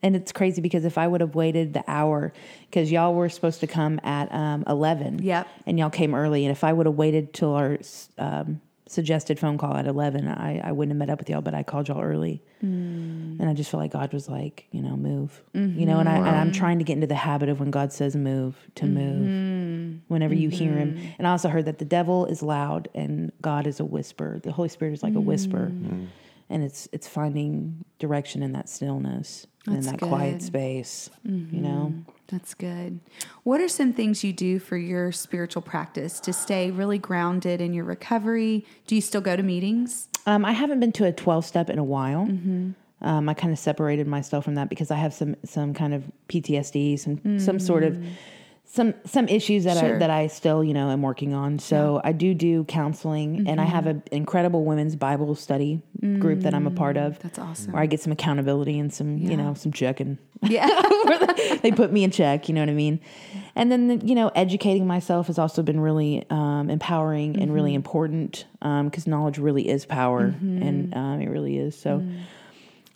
[0.03, 2.31] And it's crazy because if I would have waited the hour,
[2.69, 5.23] because y'all were supposed to come at um, 11.
[5.23, 5.47] Yep.
[5.65, 6.45] And y'all came early.
[6.45, 7.79] And if I would have waited till our
[8.19, 11.53] um, suggested phone call at 11, I, I wouldn't have met up with y'all, but
[11.53, 12.41] I called y'all early.
[12.63, 13.39] Mm.
[13.39, 15.43] And I just felt like God was like, you know, move.
[15.53, 15.83] You mm-hmm.
[15.85, 18.15] know, and, I, and I'm trying to get into the habit of when God says
[18.15, 19.97] move, to move mm-hmm.
[20.07, 20.93] whenever you hear him.
[20.93, 21.07] Mm-hmm.
[21.17, 24.39] And I also heard that the devil is loud and God is a whisper.
[24.39, 25.71] The Holy Spirit is like a whisper.
[25.71, 25.87] Mm.
[25.87, 26.07] Mm.
[26.49, 30.43] And it's it's finding direction in that stillness in that quiet good.
[30.43, 31.09] space.
[31.23, 31.93] You know?
[32.27, 32.99] That's good.
[33.43, 37.73] What are some things you do for your spiritual practice to stay really grounded in
[37.73, 38.65] your recovery?
[38.85, 40.09] Do you still go to meetings?
[40.25, 42.23] Um, I haven't been to a 12 step in a while.
[43.01, 46.03] Um, I kind of separated myself from that because I have some some kind of
[46.29, 48.03] PTSD, some some sort of
[48.69, 49.95] some some issues that Sure.
[49.95, 51.57] I that I still you know am working on.
[51.57, 53.73] So I do do counseling, and I mm-hmm.
[53.73, 55.81] have an incredible women's Bible study
[56.19, 57.17] group that I'm a part of.
[57.19, 57.71] That's awesome.
[57.71, 60.17] Where I get some accountability and some you know some checking.
[60.43, 60.67] Yeah.
[61.61, 62.49] they put me in check.
[62.49, 62.99] You know what I mean?
[63.55, 67.77] And then you know educating myself has also been really um, empowering and really mm-hmm.
[67.77, 70.99] important um, because knowledge really is power, and mm-hmm.
[70.99, 71.79] um, it really is.
[71.79, 71.99] So.
[71.99, 72.19] Mm.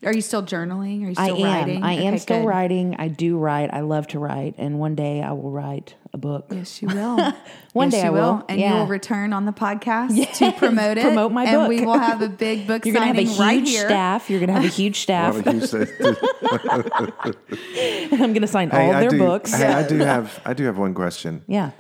[0.04, 1.04] Are you still journaling?
[1.06, 1.54] Are you I still am.
[1.54, 1.84] writing?
[1.84, 2.47] I am still good.
[2.47, 2.95] writing.
[2.97, 3.70] I do write.
[3.72, 6.47] I love to write, and one day I will write a book.
[6.49, 7.18] Yes, you will.
[7.74, 8.43] One Yes, day you I will.
[8.49, 8.74] and Yeah.
[8.74, 11.04] you will return on the podcast to promote it.
[11.04, 11.70] promote my book, and book.
[11.70, 13.86] we will have a big book You're gonna have a signing huge right here.
[13.88, 14.30] staff.
[14.30, 15.36] You're gonna have a huge staff.
[15.36, 15.88] Why would you say-
[18.12, 19.54] I'm gonna sign Hey, all I their do, books.
[19.54, 21.72] Hey, I do have I do have one question Yeah.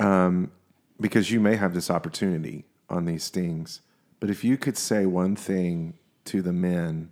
[0.00, 0.50] Um,
[1.00, 3.80] because you may have this opportunity on these things,
[4.20, 5.94] but if you could say one thing
[6.26, 7.10] to the men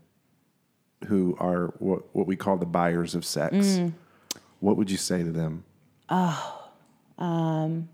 [1.05, 3.93] who are what what we call the buyers of sex, Mm.
[4.61, 5.65] what would you say to them?
[6.09, 6.71] Oh,
[7.19, 7.89] um,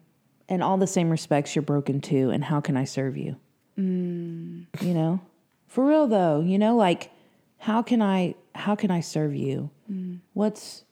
[0.49, 3.37] in all the same respects you're broken too and how can i serve you?
[3.77, 5.21] You know?
[5.69, 7.11] For real though you know like
[7.59, 9.71] how can i how can i serve you?
[10.35, 10.85] What's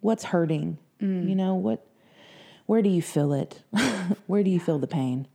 [0.00, 0.78] what's hurting?
[1.00, 1.86] You know what
[2.66, 3.62] where do you feel it?
[4.26, 5.26] Where do you feel the pain?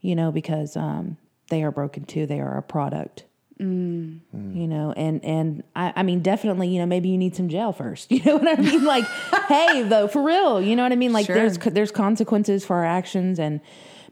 [0.00, 1.16] You know because um
[1.48, 3.24] they are broken too they are a product
[3.58, 7.72] you know and and I, I mean definitely you know maybe you need some jail
[7.72, 8.84] first you know what i mean?
[8.84, 9.04] Like
[9.48, 11.12] hey though for real you know what i mean?
[11.12, 11.34] Like Sure.
[11.36, 13.60] there's there's consequences for our actions and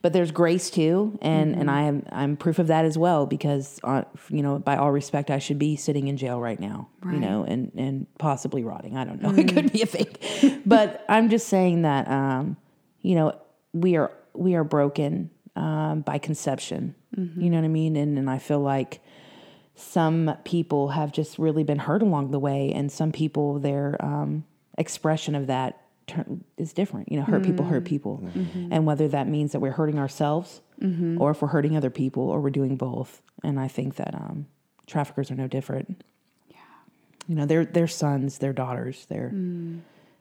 [0.01, 3.81] but there's grace too and and i am i'm proof of that as well because
[3.85, 7.19] uh, you know by all respect i should be sitting in jail right now you
[7.19, 8.97] know and and possibly rotting.
[8.97, 9.31] I don't know.
[9.37, 12.57] It could be a thing but i'm just saying that um
[13.03, 13.35] you know
[13.75, 16.95] we are we are broken um by conception.
[17.17, 17.95] You know what i mean?
[17.97, 19.01] And and i feel like
[19.77, 24.45] some people have just really been hurt along the way, and some people their um,
[24.79, 25.81] expression of that
[26.57, 27.11] is different.
[27.11, 28.23] You know, hurt people hurt people,
[28.71, 30.61] and whether that means that we're hurting ourselves,
[31.19, 33.23] or if we're hurting other people, or we're doing both.
[33.43, 34.47] And I think that um,
[34.87, 36.05] traffickers are no different.
[36.49, 36.57] Yeah,
[37.27, 39.31] you know, they're they're sons, they're daughters, they're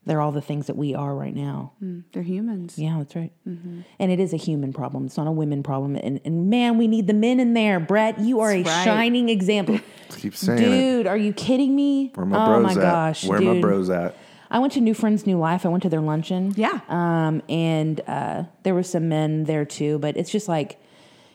[0.06, 1.74] they're all the things that we are right now.
[2.12, 2.78] They're humans.
[2.78, 3.32] Yeah, that's right.
[3.46, 5.06] And it is a human problem.
[5.06, 5.96] It's not a women problem.
[5.96, 7.80] And, and man, we need the men in there.
[7.80, 8.84] Brett, you are That's a right.
[8.84, 9.80] shining example.
[10.18, 10.66] Keep saying it.
[10.66, 12.12] dude, are you kidding me?
[12.16, 12.92] Where my oh bros my at?
[12.92, 13.56] gosh, Where dude.
[13.56, 14.16] my bros at?
[14.52, 15.66] I went to New Friends, New Life.
[15.66, 16.54] I went to their luncheon.
[16.56, 16.80] Yeah.
[16.88, 20.80] Um, and uh, there were some men there too, but it's just like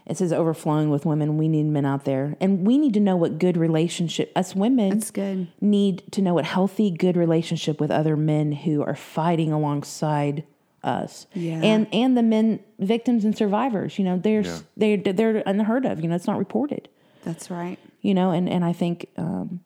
[0.08, 1.36] it says overflowing with women.
[1.38, 4.32] We need men out there, and we need to know what good relationship.
[4.34, 5.48] Us women, That's good.
[5.60, 10.44] need to know what healthy, good relationship with other men who are fighting alongside
[10.82, 11.26] us.
[11.34, 11.60] Yeah.
[11.62, 13.98] And and the men victims and survivors.
[13.98, 14.58] You know, they're Yeah.
[14.76, 16.00] they're they're unheard of.
[16.00, 16.88] You know, it's not reported.
[17.24, 17.78] That's right.
[18.00, 19.60] You know, and and I think um,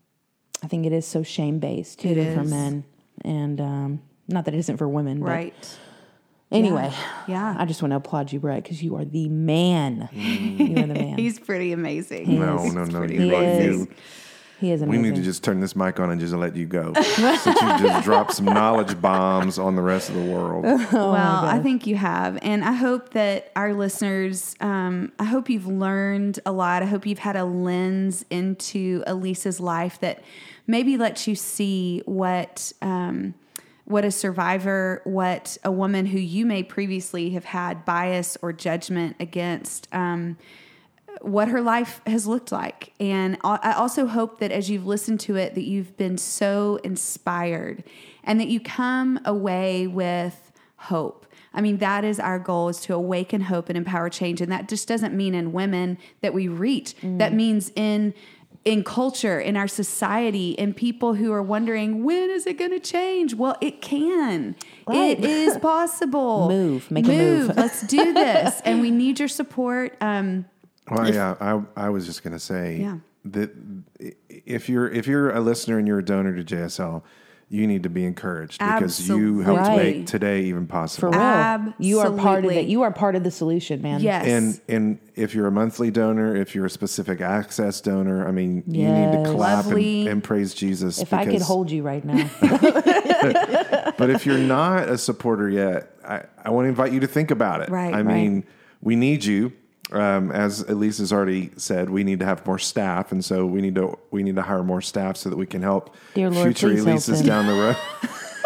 [0.63, 2.85] I think it is so shame based too for men,
[3.25, 5.21] and um, not that it isn't for women.
[5.21, 5.79] but Right.
[6.53, 6.93] Anyway,
[7.27, 7.55] Yeah.
[7.59, 10.09] I just want to applaud you, Brett, because you are the man.
[10.13, 11.19] you are the man.
[11.19, 12.39] He's pretty amazing.
[12.39, 12.99] No, He's no, no.
[12.99, 13.77] pretty You, He is.
[13.81, 13.89] you,
[14.61, 16.93] he is we need to just turn this mic on and just let you go.
[17.03, 20.63] Since you just dropped some knowledge bombs on the rest of the world.
[20.93, 22.39] well, I think you have.
[22.43, 26.85] And I hope that our listeners, um, I hope you've learned a lot.
[26.85, 30.23] I hope you've had a lens into Elisa's life that
[30.69, 32.73] maybe lets you see what.
[32.81, 33.35] Um,
[33.85, 39.17] what a survivor, what a woman who you may previously have had bias or judgment
[39.19, 40.37] against, um,
[41.21, 42.93] what her life has looked like.
[42.99, 46.79] And I I also hope that as you've listened to it, that you've been so
[46.83, 47.85] inspired
[48.25, 51.27] and that you come away with hope.
[51.55, 54.41] I mean, that is our goal is to awaken hope and empower change.
[54.41, 56.95] And that just doesn't mean in women that we reach.
[57.19, 58.15] That means in
[58.65, 62.79] in culture, in our society, in people who are wondering, when is it going to
[62.81, 63.35] change?
[63.35, 64.55] Well, it can.
[64.87, 65.19] Right.
[65.19, 66.49] It is possible.
[66.49, 66.91] Move.
[66.91, 67.49] Make a move.
[67.57, 68.61] Let's do this.
[68.65, 69.97] and we need your support.
[70.01, 70.45] Um,
[70.91, 72.99] Well, yeah, I, I was just going to say Yeah.
[73.25, 73.51] that
[74.29, 77.03] if you're if you're a listener and you're a donor to JSL,
[77.53, 79.99] you need to be encouraged because you helped Absolutely.
[79.99, 81.13] make today even possible.
[81.13, 81.67] for possible.
[81.67, 81.75] real.
[81.87, 82.57] You are part of Absolutely.
[82.57, 82.67] it.
[82.69, 84.01] You are part of the solution, man.
[84.01, 84.27] yes.
[84.27, 88.65] And and if you're a monthly donor, if you're a specific access donor, I mean,
[88.67, 90.99] you need to clap and, and praise Jesus.
[90.99, 92.31] If I could hold you right now,
[93.99, 97.31] but if you're not a supporter yet, I, I want to invite you to think
[97.31, 97.69] about it.
[97.69, 98.07] Right, I right.
[98.07, 98.45] mean,
[98.81, 99.53] we need you.
[99.93, 103.61] Um, as Elise has already said, we need to have more staff, and so we
[103.61, 106.47] need to we need to hire more staff so that we can help Dear Lord,
[106.47, 107.77] future please help Elises down the road.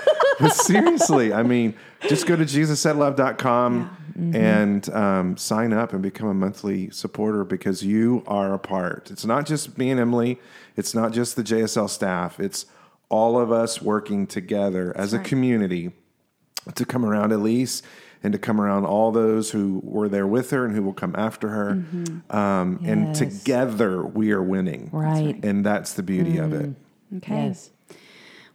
[0.40, 1.74] but seriously, I mean,
[2.09, 3.97] just go to jesussaidlove.com
[4.34, 9.11] and um, sign up and become a monthly supporter because you are a part.
[9.11, 10.40] It's not just me and Emily.
[10.76, 12.40] It's not just the JSL staff.
[12.40, 12.66] It's
[13.09, 15.92] all of us working together as a community
[16.74, 17.82] to come around Elise
[18.23, 21.14] and to come around all those who were there with her and who will come
[21.17, 21.83] after her.
[22.31, 24.91] Um, And together we are winning.
[24.93, 25.43] Right.
[25.45, 26.71] And that's the beauty of it.
[27.19, 27.47] Okay.
[27.47, 27.71] Yes.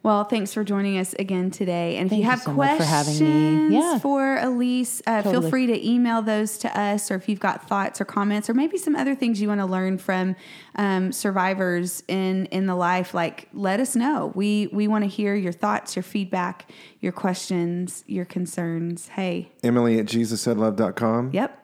[0.04, 1.98] Well, thanks for joining us again today.
[1.98, 3.76] And if Thank you you have so much for questions having me.
[3.76, 4.00] Yeah.
[4.00, 8.02] for Elise, uh, feel free to email those to us, or if you've got thoughts
[8.02, 10.36] or comments, or maybe some other things you want to learn from
[10.76, 13.14] um, survivors in in the life.
[13.14, 14.32] Like, let us know.
[14.34, 19.10] We we want to hear your thoughts, your feedback, your questions, your concerns.
[19.10, 21.30] Hey, Emily at JesusSaidLove.com.
[21.34, 21.60] yep.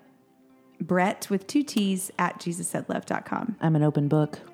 [0.80, 3.56] Brett with two T's at JesusSaidLove.com.
[3.60, 4.40] I'm an open book.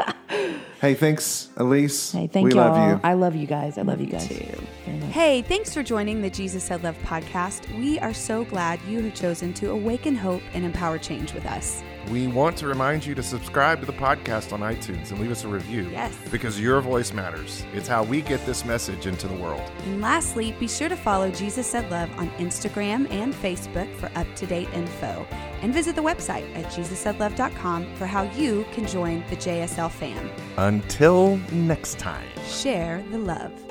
[0.80, 2.12] Hey, thanks, Elise.
[2.12, 2.72] Hey, thank we y'all.
[2.72, 3.00] love you.
[3.04, 3.76] I love you guys.
[3.76, 4.26] I love you guys.
[4.26, 4.98] Very.
[5.12, 7.70] Hey, thanks for joining the Jesus Said Love podcast.
[7.78, 11.82] We are so glad you have chosen to awaken hope and empower change with us.
[12.10, 15.44] We want to remind you to subscribe to the podcast on iTunes and leave us
[15.44, 15.88] a review.
[15.90, 16.12] Yes.
[16.32, 17.64] Because your voice matters.
[17.72, 19.62] It's how we get this message into the world.
[19.84, 24.26] And lastly, be sure to follow Jesus Said Love on Instagram and Facebook for up
[24.34, 25.24] to date info.
[25.62, 30.30] And visit the website at JesusSaidLove.com for how you can join the JSL fam.
[30.56, 32.26] Until next time.
[32.44, 33.69] Share the love.